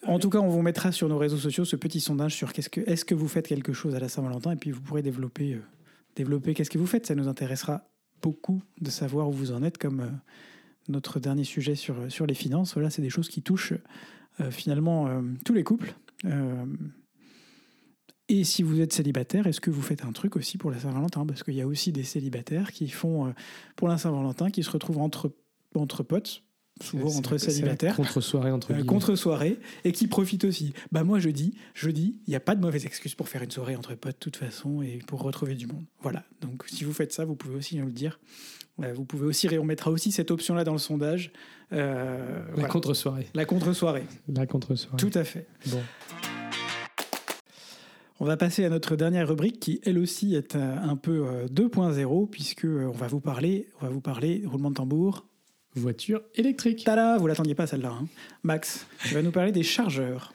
En 0.07 0.19
tout 0.19 0.29
cas, 0.29 0.39
on 0.39 0.49
vous 0.49 0.61
mettra 0.61 0.91
sur 0.91 1.09
nos 1.09 1.17
réseaux 1.17 1.37
sociaux 1.37 1.65
ce 1.65 1.75
petit 1.75 1.99
sondage 1.99 2.35
sur 2.35 2.53
qu'est-ce 2.53 2.69
que 2.69 2.81
est-ce 2.81 3.05
que 3.05 3.15
vous 3.15 3.27
faites 3.27 3.47
quelque 3.47 3.73
chose 3.73 3.95
à 3.95 3.99
la 3.99 4.07
Saint-Valentin 4.07 4.51
et 4.51 4.55
puis 4.55 4.71
vous 4.71 4.81
pourrez 4.81 5.01
développer 5.01 5.55
euh, 5.55 5.61
développer 6.15 6.53
qu'est-ce 6.53 6.69
que 6.69 6.77
vous 6.77 6.85
faites. 6.85 7.07
Ça 7.07 7.15
nous 7.15 7.27
intéressera 7.27 7.89
beaucoup 8.21 8.61
de 8.81 8.89
savoir 8.89 9.27
où 9.27 9.31
vous 9.31 9.51
en 9.51 9.63
êtes, 9.63 9.77
comme 9.77 10.01
euh, 10.01 10.09
notre 10.89 11.19
dernier 11.19 11.43
sujet 11.43 11.75
sur 11.75 12.11
sur 12.11 12.27
les 12.27 12.35
finances. 12.35 12.73
Voilà, 12.75 12.91
c'est 12.91 13.01
des 13.01 13.09
choses 13.09 13.29
qui 13.29 13.41
touchent 13.41 13.73
euh, 14.41 14.51
finalement 14.51 15.09
tous 15.43 15.53
les 15.53 15.63
couples. 15.63 15.95
Et 18.27 18.43
si 18.43 18.63
vous 18.63 18.81
êtes 18.81 18.91
célibataire, 18.91 19.45
est-ce 19.45 19.61
que 19.61 19.69
vous 19.69 19.81
faites 19.81 20.03
un 20.03 20.11
truc 20.11 20.35
aussi 20.35 20.57
pour 20.57 20.71
la 20.71 20.79
Saint-Valentin? 20.79 21.25
Parce 21.25 21.43
qu'il 21.43 21.53
y 21.53 21.61
a 21.61 21.67
aussi 21.67 21.91
des 21.91 22.03
célibataires 22.03 22.71
qui 22.71 22.87
font, 22.89 23.27
euh, 23.27 23.31
pour 23.75 23.87
la 23.87 23.97
Saint-Valentin, 23.97 24.49
qui 24.49 24.63
se 24.63 24.71
retrouvent 24.71 24.97
entre, 24.97 25.31
entre 25.75 26.01
potes, 26.01 26.41
souvent 26.81 27.15
entre 27.15 27.37
célibataires. 27.37 27.95
Contre-soirée, 27.95 28.51
entre 28.51 28.73
euh, 28.73 28.83
Contre-soirée, 28.83 29.59
et 29.83 29.91
qui 29.91 30.07
profitent 30.07 30.45
aussi. 30.45 30.73
Bah 30.91 31.03
moi, 31.03 31.19
je 31.19 31.29
dis, 31.29 31.53
je 31.75 31.91
dis, 31.91 32.19
il 32.25 32.31
n'y 32.31 32.35
a 32.35 32.39
pas 32.39 32.55
de 32.55 32.61
mauvaise 32.61 32.87
excuse 32.87 33.13
pour 33.13 33.29
faire 33.29 33.43
une 33.43 33.51
soirée 33.51 33.75
entre 33.75 33.93
potes, 33.93 34.15
de 34.15 34.19
toute 34.19 34.37
façon, 34.37 34.81
et 34.81 34.99
pour 35.05 35.21
retrouver 35.21 35.53
du 35.53 35.67
monde. 35.67 35.85
Voilà. 36.01 36.23
Donc, 36.41 36.63
si 36.67 36.83
vous 36.83 36.93
faites 36.93 37.13
ça, 37.13 37.25
vous 37.25 37.35
pouvez 37.35 37.55
aussi 37.55 37.77
nous 37.77 37.85
le 37.85 37.91
dire. 37.91 38.19
Euh, 38.81 38.91
vous 38.93 39.05
pouvez 39.05 39.27
aussi, 39.27 39.47
on 39.55 39.63
mettra 39.63 39.91
aussi 39.91 40.11
cette 40.11 40.31
option-là 40.31 40.63
dans 40.63 40.73
le 40.73 40.79
sondage. 40.79 41.31
la 41.69 42.67
contre-soirée. 42.69 43.27
La 43.35 43.45
contre-soirée. 43.45 44.03
La 44.27 44.47
contre-soirée. 44.47 44.97
Tout 44.97 45.11
à 45.13 45.23
fait. 45.23 45.45
Bon. 45.67 45.81
On 48.19 48.25
va 48.25 48.37
passer 48.37 48.63
à 48.63 48.69
notre 48.69 48.95
dernière 48.95 49.27
rubrique 49.27 49.59
qui, 49.59 49.81
elle 49.83 49.97
aussi, 49.97 50.35
est 50.35 50.55
euh, 50.55 50.77
un 50.81 50.95
peu 50.95 51.25
2.0 51.51 52.23
euh, 52.23 52.27
puisque 52.31 52.63
euh, 52.63 52.87
on 52.87 52.95
va 52.95 53.07
vous 53.07 53.19
parler, 53.19 53.67
on 53.81 53.85
va 53.85 53.91
vous 53.91 53.99
parler 53.99 54.43
roulement 54.45 54.69
de 54.69 54.75
tambour. 54.75 55.25
Voiture 55.75 56.21
électrique. 56.35 56.85
Tada, 56.85 57.17
vous 57.17 57.27
l'attendiez 57.27 57.55
pas 57.55 57.67
celle-là. 57.67 57.91
Hein. 57.91 58.07
Max, 58.43 58.87
tu 59.03 59.13
vas 59.15 59.21
nous 59.21 59.31
parler 59.31 59.51
des 59.51 59.63
chargeurs. 59.63 60.33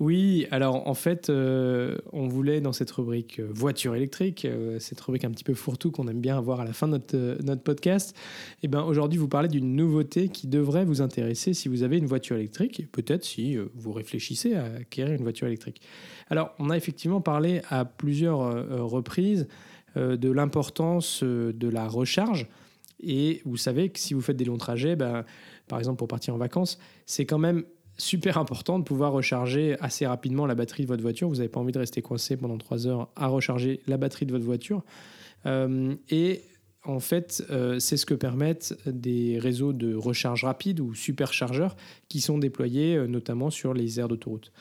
Oui, 0.00 0.46
alors 0.52 0.86
en 0.86 0.94
fait, 0.94 1.28
euh, 1.28 1.98
on 2.12 2.28
voulait 2.28 2.60
dans 2.60 2.72
cette 2.72 2.90
rubrique 2.92 3.40
euh, 3.40 3.48
voiture 3.50 3.96
électrique, 3.96 4.44
euh, 4.44 4.78
cette 4.78 5.00
rubrique 5.00 5.24
un 5.24 5.30
petit 5.32 5.42
peu 5.42 5.54
fourre-tout 5.54 5.90
qu'on 5.90 6.06
aime 6.06 6.20
bien 6.20 6.38
avoir 6.38 6.60
à 6.60 6.64
la 6.64 6.72
fin 6.72 6.86
de 6.86 7.00
notre, 7.42 7.62
podcast, 7.62 8.16
eh 8.62 8.68
ben 8.68 8.82
aujourd'hui 8.82 9.18
vous 9.18 9.26
parler 9.26 9.48
d'une 9.48 9.74
nouveauté 9.74 10.28
qui 10.28 10.46
devrait 10.46 10.84
vous 10.84 11.02
intéresser 11.02 11.52
si 11.52 11.68
vous 11.68 11.82
avez 11.82 11.98
une 11.98 12.06
voiture 12.06 12.36
électrique 12.36 12.86
peut-être 12.92 13.24
si 13.24 13.56
vous 13.74 13.92
réfléchissez 13.92 14.54
à 14.54 14.66
acquérir 14.76 15.14
une 15.14 15.24
voiture 15.24 15.48
électrique. 15.48 15.82
Alors 16.30 16.54
on 16.60 16.70
a 16.70 16.76
effectivement 16.76 17.20
parlé 17.20 17.60
à 17.68 17.84
plusieurs 17.84 18.38
reprises 18.88 19.48
de 19.96 20.30
l'importance 20.30 21.24
de 21.24 21.68
la 21.68 21.88
recharge 21.88 22.46
et 23.00 23.42
vous 23.44 23.56
savez 23.56 23.90
que 23.90 23.98
si 23.98 24.14
vous 24.14 24.20
faites 24.20 24.36
des 24.36 24.44
longs 24.44 24.58
trajets, 24.58 24.94
ben, 24.94 25.24
par 25.66 25.78
exemple 25.78 25.98
pour 25.98 26.08
partir 26.08 26.34
en 26.34 26.38
vacances, 26.38 26.78
c'est 27.06 27.26
quand 27.26 27.38
même 27.38 27.64
super 27.98 28.38
important 28.38 28.78
de 28.78 28.84
pouvoir 28.84 29.12
recharger 29.12 29.76
assez 29.80 30.06
rapidement 30.06 30.46
la 30.46 30.54
batterie 30.54 30.84
de 30.84 30.88
votre 30.88 31.02
voiture. 31.02 31.28
Vous 31.28 31.36
n'avez 31.36 31.48
pas 31.48 31.60
envie 31.60 31.72
de 31.72 31.78
rester 31.78 32.00
coincé 32.00 32.36
pendant 32.36 32.56
trois 32.56 32.86
heures 32.86 33.08
à 33.16 33.26
recharger 33.26 33.80
la 33.86 33.96
batterie 33.96 34.24
de 34.26 34.32
votre 34.32 34.44
voiture. 34.44 34.84
Euh, 35.46 35.94
et 36.08 36.42
en 36.84 37.00
fait, 37.00 37.44
euh, 37.50 37.78
c'est 37.78 37.96
ce 37.96 38.06
que 38.06 38.14
permettent 38.14 38.76
des 38.86 39.38
réseaux 39.38 39.72
de 39.72 39.94
recharge 39.94 40.44
rapide 40.44 40.80
ou 40.80 40.94
superchargeurs 40.94 41.76
qui 42.08 42.20
sont 42.20 42.38
déployés 42.38 42.96
euh, 42.96 43.06
notamment 43.06 43.50
sur 43.50 43.74
les 43.74 44.00
aires 44.00 44.08
d'autoroute. 44.08 44.52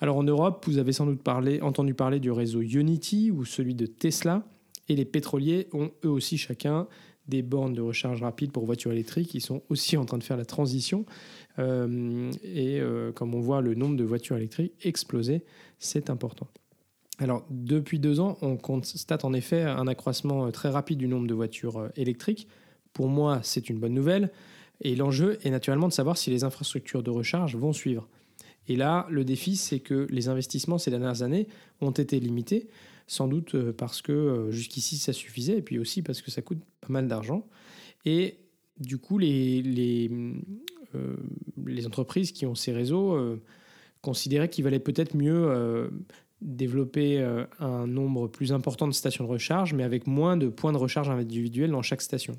Alors 0.00 0.16
en 0.16 0.22
Europe, 0.22 0.64
vous 0.66 0.78
avez 0.78 0.92
sans 0.92 1.06
doute 1.06 1.22
parlé, 1.22 1.60
entendu 1.60 1.94
parler 1.94 2.20
du 2.20 2.30
réseau 2.30 2.60
Unity 2.60 3.30
ou 3.30 3.44
celui 3.44 3.74
de 3.74 3.86
Tesla, 3.86 4.42
et 4.88 4.96
les 4.96 5.04
pétroliers 5.04 5.68
ont 5.72 5.90
eux 6.04 6.08
aussi 6.08 6.38
chacun 6.38 6.88
des 7.28 7.42
bornes 7.42 7.74
de 7.74 7.80
recharge 7.80 8.22
rapide 8.22 8.50
pour 8.50 8.64
voitures 8.64 8.92
électriques. 8.92 9.34
Ils 9.34 9.40
sont 9.40 9.62
aussi 9.68 9.96
en 9.96 10.04
train 10.04 10.18
de 10.18 10.24
faire 10.24 10.36
la 10.36 10.44
transition. 10.44 11.06
Euh, 11.60 12.30
et 12.42 12.80
comme 13.14 13.34
on 13.34 13.40
voit 13.40 13.60
le 13.60 13.74
nombre 13.74 13.96
de 13.96 14.04
voitures 14.04 14.36
électriques 14.36 14.72
exploser, 14.82 15.44
c'est 15.78 16.10
important. 16.10 16.48
Alors, 17.20 17.44
depuis 17.50 17.98
deux 17.98 18.18
ans, 18.18 18.38
on 18.40 18.56
constate 18.56 19.26
en 19.26 19.34
effet 19.34 19.62
un 19.62 19.86
accroissement 19.86 20.46
euh, 20.46 20.50
très 20.50 20.70
rapide 20.70 20.98
du 20.98 21.06
nombre 21.06 21.26
de 21.26 21.34
voitures 21.34 21.76
euh, 21.76 21.88
électriques. 21.94 22.48
Pour 22.94 23.08
moi, 23.08 23.40
c'est 23.42 23.68
une 23.68 23.78
bonne 23.78 23.92
nouvelle. 23.92 24.30
Et 24.80 24.96
l'enjeu 24.96 25.38
est 25.42 25.50
naturellement 25.50 25.88
de 25.88 25.92
savoir 25.92 26.16
si 26.16 26.30
les 26.30 26.44
infrastructures 26.44 27.02
de 27.02 27.10
recharge 27.10 27.56
vont 27.56 27.74
suivre. 27.74 28.08
Et 28.68 28.76
là, 28.76 29.06
le 29.10 29.24
défi, 29.24 29.56
c'est 29.56 29.80
que 29.80 30.06
les 30.08 30.28
investissements 30.28 30.78
ces 30.78 30.90
dernières 30.90 31.22
années 31.22 31.46
ont 31.82 31.90
été 31.90 32.18
limités, 32.20 32.68
sans 33.06 33.28
doute 33.28 33.54
euh, 33.54 33.74
parce 33.74 34.00
que 34.00 34.48
jusqu'ici 34.50 34.96
ça 34.96 35.12
suffisait, 35.12 35.58
et 35.58 35.62
puis 35.62 35.78
aussi 35.78 36.00
parce 36.00 36.22
que 36.22 36.30
ça 36.30 36.40
coûte 36.40 36.60
pas 36.80 36.88
mal 36.88 37.06
d'argent. 37.06 37.46
Et 38.06 38.38
du 38.78 38.96
coup, 38.96 39.18
les, 39.18 40.10
les, 41.66 41.86
entreprises 41.86 42.32
qui 42.32 42.46
ont 42.46 42.54
ces 42.54 42.72
réseaux 42.72 43.38
considéraient 44.02 44.48
qu'il 44.48 44.64
valait 44.64 44.78
peut-être 44.78 45.16
mieux 45.16 45.90
développer 46.40 47.20
euh, 47.20 47.44
un 47.58 47.86
nombre 47.86 48.28
plus 48.28 48.52
important 48.52 48.88
de 48.88 48.92
stations 48.92 49.24
de 49.24 49.28
recharge, 49.28 49.74
mais 49.74 49.82
avec 49.82 50.06
moins 50.06 50.36
de 50.36 50.48
points 50.48 50.72
de 50.72 50.78
recharge 50.78 51.10
individuels 51.10 51.70
dans 51.70 51.82
chaque 51.82 52.02
station. 52.02 52.38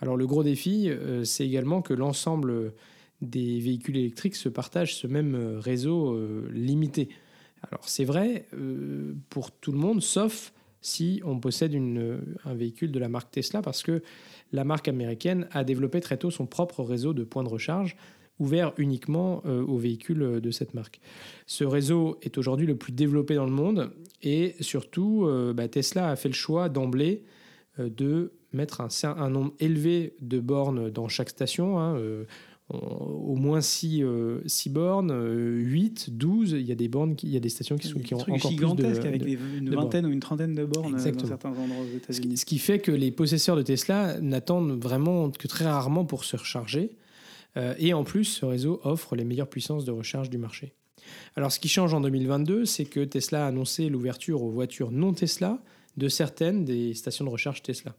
Alors 0.00 0.16
le 0.16 0.26
gros 0.26 0.42
défi, 0.42 0.88
euh, 0.88 1.24
c'est 1.24 1.46
également 1.46 1.82
que 1.82 1.94
l'ensemble 1.94 2.74
des 3.20 3.60
véhicules 3.60 3.96
électriques 3.96 4.36
se 4.36 4.48
partagent 4.48 4.96
ce 4.96 5.06
même 5.06 5.34
euh, 5.34 5.58
réseau 5.60 6.18
limité. 6.50 7.08
Alors 7.70 7.88
c'est 7.88 8.04
vrai 8.04 8.48
pour 9.30 9.52
tout 9.52 9.70
le 9.70 9.78
monde, 9.78 10.02
sauf 10.02 10.52
si 10.82 11.22
on 11.24 11.38
possède 11.38 11.74
un 11.74 12.54
véhicule 12.54 12.92
de 12.92 12.98
la 12.98 13.08
marque 13.08 13.30
Tesla, 13.30 13.62
parce 13.62 13.82
que 13.82 14.02
la 14.52 14.64
marque 14.64 14.88
américaine 14.88 15.48
a 15.52 15.64
développé 15.64 16.00
très 16.00 16.18
tôt 16.18 16.30
son 16.30 16.46
propre 16.46 16.82
réseau 16.82 17.14
de 17.14 17.24
points 17.24 17.44
de 17.44 17.48
recharge 17.48 17.96
ouvert 18.38 18.72
uniquement 18.76 19.42
euh, 19.46 19.64
aux 19.64 19.78
véhicules 19.78 20.22
euh, 20.22 20.40
de 20.40 20.50
cette 20.50 20.74
marque. 20.74 21.00
Ce 21.46 21.64
réseau 21.64 22.18
est 22.22 22.38
aujourd'hui 22.38 22.66
le 22.66 22.76
plus 22.76 22.92
développé 22.92 23.34
dans 23.34 23.44
le 23.44 23.52
monde 23.52 23.92
et 24.22 24.54
surtout, 24.60 25.24
euh, 25.26 25.52
bah, 25.52 25.68
Tesla 25.68 26.10
a 26.10 26.16
fait 26.16 26.28
le 26.28 26.34
choix 26.34 26.68
d'emblée 26.68 27.24
de 27.78 28.32
mettre 28.52 28.82
un, 28.82 29.30
nombre 29.30 29.54
élevé 29.58 30.14
de 30.20 30.40
bornes 30.40 30.90
dans 30.90 31.08
chaque 31.08 31.30
station. 31.30 31.78
Hein, 31.78 31.98
au 32.72 33.36
moins 33.36 33.60
6, 33.60 34.04
bornes, 34.70 35.12
8, 35.12 36.10
12. 36.16 36.52
Il 36.52 36.62
y 36.62 36.72
a 36.72 36.74
des 36.74 36.88
bornes, 36.88 37.16
il 37.22 37.30
y 37.30 37.36
a 37.36 37.40
des 37.40 37.48
stations 37.48 37.76
qui, 37.76 37.88
sont, 37.88 37.98
qui 38.00 38.14
ont 38.14 38.18
encore 38.18 38.56
plus 38.56 38.74
de, 38.74 38.84
avec 38.84 39.24
une 39.24 39.74
vingtaine 39.74 40.06
ou 40.06 40.10
une 40.10 40.20
trentaine 40.20 40.54
de 40.54 40.64
bornes 40.64 40.92
dans 40.92 40.98
certains 40.98 41.50
endroits 41.50 41.82
aux 41.82 41.96
États-Unis. 41.96 42.36
Ce 42.36 42.44
qui 42.44 42.58
fait 42.58 42.78
que 42.78 42.92
les 42.92 43.10
possesseurs 43.10 43.56
de 43.56 43.62
Tesla 43.62 44.20
n'attendent 44.20 44.80
vraiment 44.82 45.30
que 45.30 45.48
très 45.48 45.66
rarement 45.66 46.04
pour 46.04 46.24
se 46.24 46.36
recharger. 46.36 46.92
Euh, 47.56 47.74
et 47.78 47.92
en 47.92 48.04
plus, 48.04 48.24
ce 48.24 48.44
réseau 48.46 48.80
offre 48.84 49.14
les 49.16 49.24
meilleures 49.24 49.48
puissances 49.48 49.84
de 49.84 49.92
recharge 49.92 50.30
du 50.30 50.38
marché. 50.38 50.72
Alors 51.36 51.52
ce 51.52 51.60
qui 51.60 51.68
change 51.68 51.94
en 51.94 52.00
2022, 52.00 52.64
c'est 52.64 52.84
que 52.84 53.00
Tesla 53.00 53.44
a 53.44 53.48
annoncé 53.48 53.88
l'ouverture 53.88 54.42
aux 54.42 54.50
voitures 54.50 54.90
non 54.90 55.12
Tesla 55.12 55.58
de 55.96 56.08
certaines 56.08 56.64
des 56.64 56.94
stations 56.94 57.24
de 57.24 57.30
recharge 57.30 57.62
Tesla. 57.62 57.94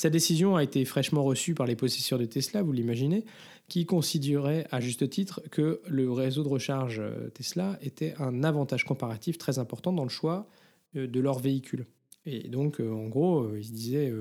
Cette 0.00 0.14
décision 0.14 0.56
a 0.56 0.62
été 0.62 0.82
fraîchement 0.86 1.22
reçue 1.22 1.52
par 1.52 1.66
les 1.66 1.76
possesseurs 1.76 2.18
de 2.18 2.24
Tesla, 2.24 2.62
vous 2.62 2.72
l'imaginez, 2.72 3.26
qui 3.68 3.84
considéraient 3.84 4.66
à 4.70 4.80
juste 4.80 5.08
titre 5.10 5.42
que 5.50 5.82
le 5.86 6.10
réseau 6.10 6.42
de 6.42 6.48
recharge 6.48 7.00
euh, 7.00 7.28
Tesla 7.34 7.78
était 7.82 8.14
un 8.18 8.42
avantage 8.42 8.84
comparatif 8.84 9.36
très 9.36 9.58
important 9.58 9.92
dans 9.92 10.04
le 10.04 10.08
choix 10.08 10.48
euh, 10.96 11.06
de 11.06 11.20
leur 11.20 11.38
véhicule. 11.38 11.86
Et 12.24 12.48
donc, 12.48 12.80
en 12.80 13.08
gros, 13.08 13.54
ils 13.56 13.64
se 13.64 13.72
disaient 13.72 14.12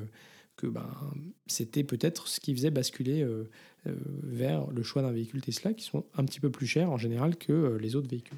que 0.59 0.67
ben, 0.67 0.89
c'était 1.47 1.85
peut-être 1.85 2.27
ce 2.27 2.41
qui 2.41 2.53
faisait 2.53 2.69
basculer 2.69 3.23
euh, 3.23 3.49
euh, 3.87 3.95
vers 4.23 4.69
le 4.71 4.83
choix 4.83 5.01
d'un 5.01 5.11
véhicule 5.11 5.41
Tesla 5.41 5.73
qui 5.73 5.85
sont 5.85 6.05
un 6.15 6.25
petit 6.25 6.41
peu 6.41 6.49
plus 6.49 6.67
chers 6.67 6.91
en 6.91 6.97
général 6.97 7.37
que 7.37 7.53
euh, 7.53 7.77
les 7.77 7.95
autres 7.95 8.09
véhicules. 8.09 8.37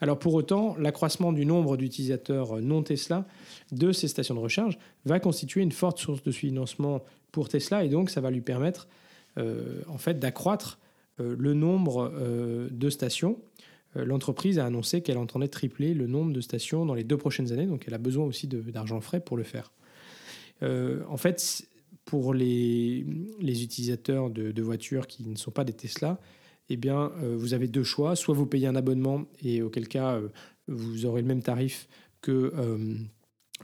Alors 0.00 0.18
pour 0.18 0.34
autant, 0.34 0.76
l'accroissement 0.76 1.32
du 1.32 1.46
nombre 1.46 1.76
d'utilisateurs 1.76 2.60
non 2.60 2.82
Tesla 2.82 3.26
de 3.72 3.92
ces 3.92 4.08
stations 4.08 4.34
de 4.34 4.40
recharge 4.40 4.78
va 5.04 5.20
constituer 5.20 5.62
une 5.62 5.72
forte 5.72 5.98
source 5.98 6.22
de 6.22 6.30
financement 6.30 7.02
pour 7.32 7.48
Tesla 7.48 7.84
et 7.84 7.88
donc 7.88 8.10
ça 8.10 8.20
va 8.20 8.30
lui 8.30 8.40
permettre 8.40 8.88
en 9.36 9.98
fait 9.98 10.18
d'accroître 10.18 10.78
le 11.18 11.54
nombre 11.54 12.12
de 12.70 12.90
stations. 12.90 13.38
L'entreprise 13.94 14.58
a 14.58 14.66
annoncé 14.66 15.00
qu'elle 15.02 15.18
entendait 15.18 15.48
tripler 15.48 15.94
le 15.94 16.06
nombre 16.06 16.32
de 16.32 16.40
stations 16.40 16.84
dans 16.84 16.94
les 16.94 17.04
deux 17.04 17.16
prochaines 17.16 17.52
années, 17.52 17.66
donc 17.66 17.84
elle 17.86 17.94
a 17.94 17.98
besoin 17.98 18.24
aussi 18.24 18.46
d'argent 18.48 19.00
frais 19.00 19.20
pour 19.20 19.36
le 19.36 19.44
faire. 19.44 19.72
Euh, 20.62 21.00
en 21.08 21.16
fait, 21.16 21.66
pour 22.04 22.34
les, 22.34 23.04
utilisateurs 23.40 24.30
de, 24.30 24.62
voitures 24.62 25.06
qui 25.06 25.28
ne 25.28 25.36
sont 25.36 25.50
pas 25.50 25.64
des 25.64 25.72
Tesla, 25.72 26.18
eh 26.70 26.76
bien, 26.76 27.12
euh, 27.22 27.36
vous 27.36 27.54
avez 27.54 27.68
deux 27.68 27.82
choix. 27.82 28.16
Soit 28.16 28.34
vous 28.34 28.46
payez 28.46 28.66
un 28.66 28.76
abonnement 28.76 29.26
et 29.42 29.62
auquel 29.62 29.88
cas, 29.88 30.14
euh, 30.14 30.28
vous 30.68 31.04
aurez 31.06 31.22
le 31.22 31.28
même 31.28 31.42
tarif 31.42 31.88
que 32.22 32.52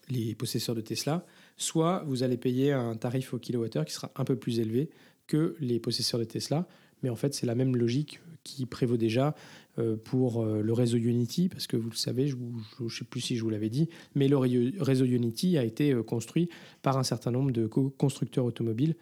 les 0.09 0.35
possesseurs 0.35 0.75
de 0.75 0.81
Tesla, 0.81 1.27
soit 1.59 2.05
vous 2.07 2.23
allez 2.23 2.39
payer 2.39 2.73
un 2.73 2.97
tarif 2.97 3.35
au 3.35 3.39
kilowattheure 3.39 3.85
qui 3.85 3.93
sera 3.93 4.11
un 4.17 4.25
peu 4.25 4.37
plus 4.37 4.61
élevé 4.61 4.89
que 5.27 5.57
les 5.61 5.79
possesseurs 5.79 6.19
de 6.19 6.25
Tesla. 6.25 6.67
Mais 7.03 7.11
en 7.11 7.17
fait, 7.17 7.35
c'est 7.35 7.47
la 7.47 7.55
même 7.55 7.77
logique 7.77 8.21
qui 8.47 8.65
prévaut 8.65 8.97
déjà 8.97 9.35
euh, 9.79 9.97
pour 9.97 10.43
euh, 10.43 10.63
le 10.63 10.73
réseau 10.73 10.97
Unity, 10.97 11.49
parce 11.49 11.67
que 11.67 11.77
vous 11.77 11.91
le 11.91 11.97
savez, 11.97 12.29
je 12.29 12.37
ne 12.81 12.89
sais 12.89 13.05
plus 13.05 13.21
si 13.21 13.37
je 13.37 13.43
vous 13.43 13.51
l'avais 13.51 13.69
dit, 13.69 13.89
mais 14.15 14.29
le 14.29 14.39
réseau 14.39 15.05
Unity 15.05 15.59
a 15.59 15.65
été 15.65 15.93
euh, 15.93 16.03
construit 16.03 16.49
par 16.81 16.97
un 16.97 17.03
certain 17.03 17.31
nombre 17.31 17.51
de 17.51 17.67
constructeurs 17.67 18.45
automobiles, 18.45 18.95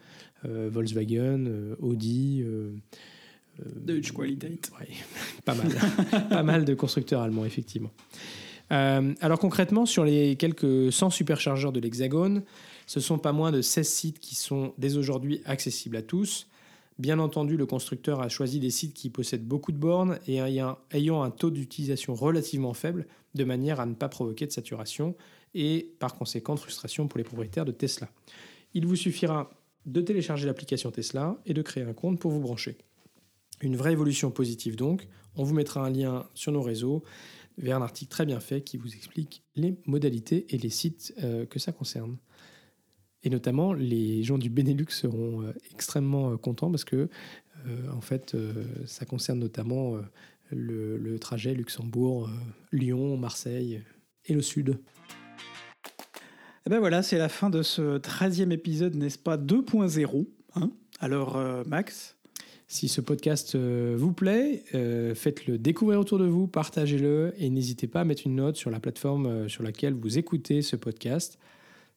Volkswagen, 0.43 1.75
Audi. 1.79 2.43
Deutsche 3.63 4.13
Qualität. 4.13 4.71
pas 5.45 5.55
mal. 5.55 5.67
pas 6.29 6.43
mal 6.43 6.65
de 6.65 6.73
constructeurs 6.73 7.21
allemands, 7.21 7.45
effectivement. 7.45 7.91
alors 8.69 9.39
concrètement, 9.39 9.85
sur 9.85 10.03
les 10.03 10.35
quelques 10.35 10.91
100 10.91 11.09
superchargeurs 11.11 11.71
de 11.71 11.79
l'Hexagone, 11.79 12.43
ce 12.87 12.99
sont 12.99 13.17
pas 13.17 13.31
moins 13.31 13.51
de 13.51 13.61
16 13.61 13.87
sites 13.87 14.19
qui 14.19 14.35
sont 14.35 14.73
dès 14.77 14.97
aujourd'hui 14.97 15.41
accessibles 15.45 15.97
à 15.97 16.01
tous. 16.01 16.47
Bien 16.97 17.19
entendu, 17.19 17.57
le 17.57 17.65
constructeur 17.65 18.21
a 18.21 18.29
choisi 18.29 18.59
des 18.59 18.69
sites 18.69 18.93
qui 18.93 19.09
possèdent 19.09 19.45
beaucoup 19.45 19.73
de 19.73 19.77
bornes 19.77 20.17
et 20.27 20.37
ayant 20.37 21.23
un 21.23 21.29
taux 21.29 21.49
d'utilisation 21.49 22.15
relativement 22.15 22.73
faible, 22.73 23.05
de 23.33 23.43
manière 23.43 23.81
à 23.81 23.85
ne 23.85 23.93
pas 23.93 24.07
provoquer 24.07 24.45
de 24.45 24.51
saturation 24.51 25.15
et 25.53 25.93
par 25.99 26.15
conséquent 26.15 26.55
de 26.55 26.59
frustration 26.59 27.07
pour 27.07 27.17
les 27.17 27.25
propriétaires 27.25 27.65
de 27.65 27.73
Tesla. 27.73 28.09
Il 28.73 28.85
vous 28.85 28.95
suffira 28.95 29.49
de 29.85 30.01
télécharger 30.01 30.45
l'application 30.45 30.89
Tesla 30.89 31.37
et 31.45 31.53
de 31.53 31.61
créer 31.61 31.83
un 31.83 31.93
compte 31.93 32.19
pour 32.19 32.31
vous 32.31 32.39
brancher. 32.39 32.77
Une 33.61 33.75
vraie 33.75 33.93
évolution 33.93 34.31
positive 34.31 34.75
donc. 34.75 35.07
On 35.35 35.43
vous 35.43 35.53
mettra 35.53 35.85
un 35.85 35.89
lien 35.89 36.27
sur 36.33 36.51
nos 36.51 36.61
réseaux 36.61 37.03
vers 37.57 37.77
un 37.77 37.81
article 37.81 38.11
très 38.11 38.25
bien 38.25 38.39
fait 38.39 38.61
qui 38.61 38.77
vous 38.77 38.93
explique 38.93 39.43
les 39.55 39.77
modalités 39.85 40.45
et 40.53 40.57
les 40.57 40.69
sites 40.69 41.13
euh, 41.23 41.45
que 41.45 41.59
ça 41.59 41.71
concerne. 41.71 42.17
Et 43.23 43.29
notamment, 43.29 43.73
les 43.73 44.23
gens 44.23 44.37
du 44.37 44.49
Benelux 44.49 44.89
seront 44.89 45.41
euh, 45.41 45.53
extrêmement 45.71 46.31
euh, 46.31 46.37
contents 46.37 46.69
parce 46.69 46.85
que, 46.85 47.09
en 47.91 48.01
fait, 48.01 48.37
ça 48.85 49.05
concerne 49.05 49.39
notamment 49.39 49.97
le, 50.51 51.17
trajet 51.17 51.55
Luxembourg, 51.55 52.29
Lyon, 52.71 53.17
Marseille 53.17 53.81
et 54.25 54.35
le 54.35 54.43
Sud. 54.43 54.69
Et 54.69 56.67
eh 56.67 56.69
ben 56.69 56.77
voilà, 56.77 57.01
c'est 57.01 57.17
la 57.17 57.27
fin 57.27 57.49
de 57.49 57.63
ce 57.63 57.97
13e 57.97 58.51
épisode, 58.51 58.93
n'est-ce 58.93 59.17
pas? 59.17 59.37
2.0 59.37 60.27
hein 60.53 60.69
Alors, 60.99 61.41
Max? 61.65 62.14
Si 62.67 62.87
ce 62.87 62.99
podcast 62.99 63.55
vous 63.55 64.11
plaît, 64.11 64.63
faites-le 65.13 65.57
découvrir 65.59 65.99
autour 65.99 66.17
de 66.17 66.25
vous, 66.25 66.47
partagez-le 66.47 67.33
et 67.37 67.49
n'hésitez 67.49 67.87
pas 67.87 68.01
à 68.01 68.03
mettre 68.05 68.23
une 68.25 68.35
note 68.35 68.55
sur 68.55 68.71
la 68.71 68.79
plateforme 68.79 69.47
sur 69.47 69.61
laquelle 69.61 69.93
vous 69.93 70.17
écoutez 70.17 70.63
ce 70.63 70.75
podcast 70.75 71.37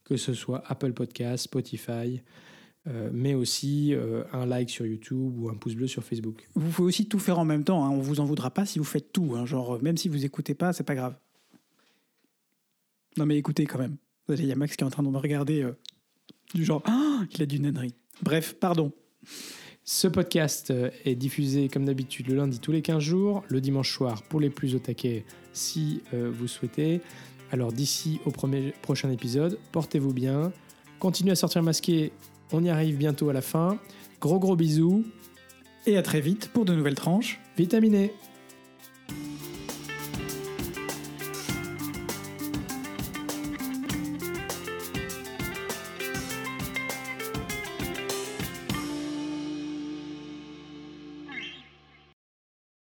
que 0.08 0.16
ce 0.16 0.32
soit 0.32 0.62
Apple 0.66 0.92
Podcast, 0.92 1.44
Spotify, 1.44 2.22
euh, 2.86 3.10
mais 3.12 3.34
aussi 3.34 3.94
euh, 3.94 4.24
un 4.32 4.46
like 4.46 4.70
sur 4.70 4.86
YouTube 4.86 5.38
ou 5.38 5.50
un 5.50 5.54
pouce 5.54 5.74
bleu 5.74 5.86
sur 5.86 6.02
Facebook. 6.02 6.48
Vous 6.54 6.70
pouvez 6.70 6.88
aussi 6.88 7.06
tout 7.06 7.18
faire 7.18 7.38
en 7.38 7.44
même 7.44 7.62
temps. 7.62 7.84
Hein. 7.84 7.90
On 7.90 8.00
vous 8.00 8.20
en 8.20 8.24
voudra 8.24 8.50
pas 8.50 8.64
si 8.64 8.78
vous 8.78 8.86
faites 8.86 9.12
tout. 9.12 9.34
Hein. 9.36 9.44
Genre, 9.44 9.82
même 9.82 9.98
si 9.98 10.08
vous 10.08 10.24
écoutez 10.24 10.54
pas, 10.54 10.72
c'est 10.72 10.84
pas 10.84 10.94
grave. 10.94 11.14
Non, 13.18 13.26
mais 13.26 13.36
écoutez 13.36 13.66
quand 13.66 13.78
même. 13.78 13.96
Il 14.30 14.44
y 14.44 14.52
a 14.52 14.56
Max 14.56 14.76
qui 14.76 14.84
est 14.84 14.86
en 14.86 14.90
train 14.90 15.02
de 15.02 15.08
me 15.08 15.18
regarder 15.18 15.62
euh, 15.62 15.72
du 16.54 16.64
genre, 16.64 16.82
il 17.34 17.42
a 17.42 17.46
du 17.46 17.60
nannerie. 17.60 17.94
Bref, 18.22 18.54
pardon. 18.54 18.92
Ce 19.90 20.06
podcast 20.06 20.70
est 21.06 21.14
diffusé 21.14 21.68
comme 21.68 21.86
d'habitude 21.86 22.28
le 22.28 22.34
lundi 22.34 22.58
tous 22.58 22.72
les 22.72 22.82
15 22.82 23.02
jours, 23.02 23.42
le 23.48 23.62
dimanche 23.62 23.90
soir 23.90 24.22
pour 24.22 24.38
les 24.38 24.50
plus 24.50 24.74
au 24.74 24.78
taquet 24.78 25.24
si 25.54 26.02
vous 26.12 26.46
souhaitez. 26.46 27.00
Alors 27.52 27.72
d'ici 27.72 28.20
au 28.26 28.30
premier, 28.30 28.74
prochain 28.82 29.10
épisode, 29.10 29.58
portez-vous 29.72 30.12
bien, 30.12 30.52
Continuez 31.00 31.30
à 31.30 31.36
sortir 31.36 31.62
masqué, 31.62 32.12
on 32.52 32.62
y 32.62 32.68
arrive 32.68 32.98
bientôt 32.98 33.30
à 33.30 33.32
la 33.32 33.40
fin. 33.40 33.78
Gros 34.20 34.38
gros 34.38 34.56
bisous, 34.56 35.06
Et 35.86 35.96
à 35.96 36.02
très 36.02 36.20
vite 36.20 36.50
pour 36.52 36.66
de 36.66 36.74
nouvelles 36.74 36.94
tranches. 36.94 37.40
vitaminé 37.56 38.12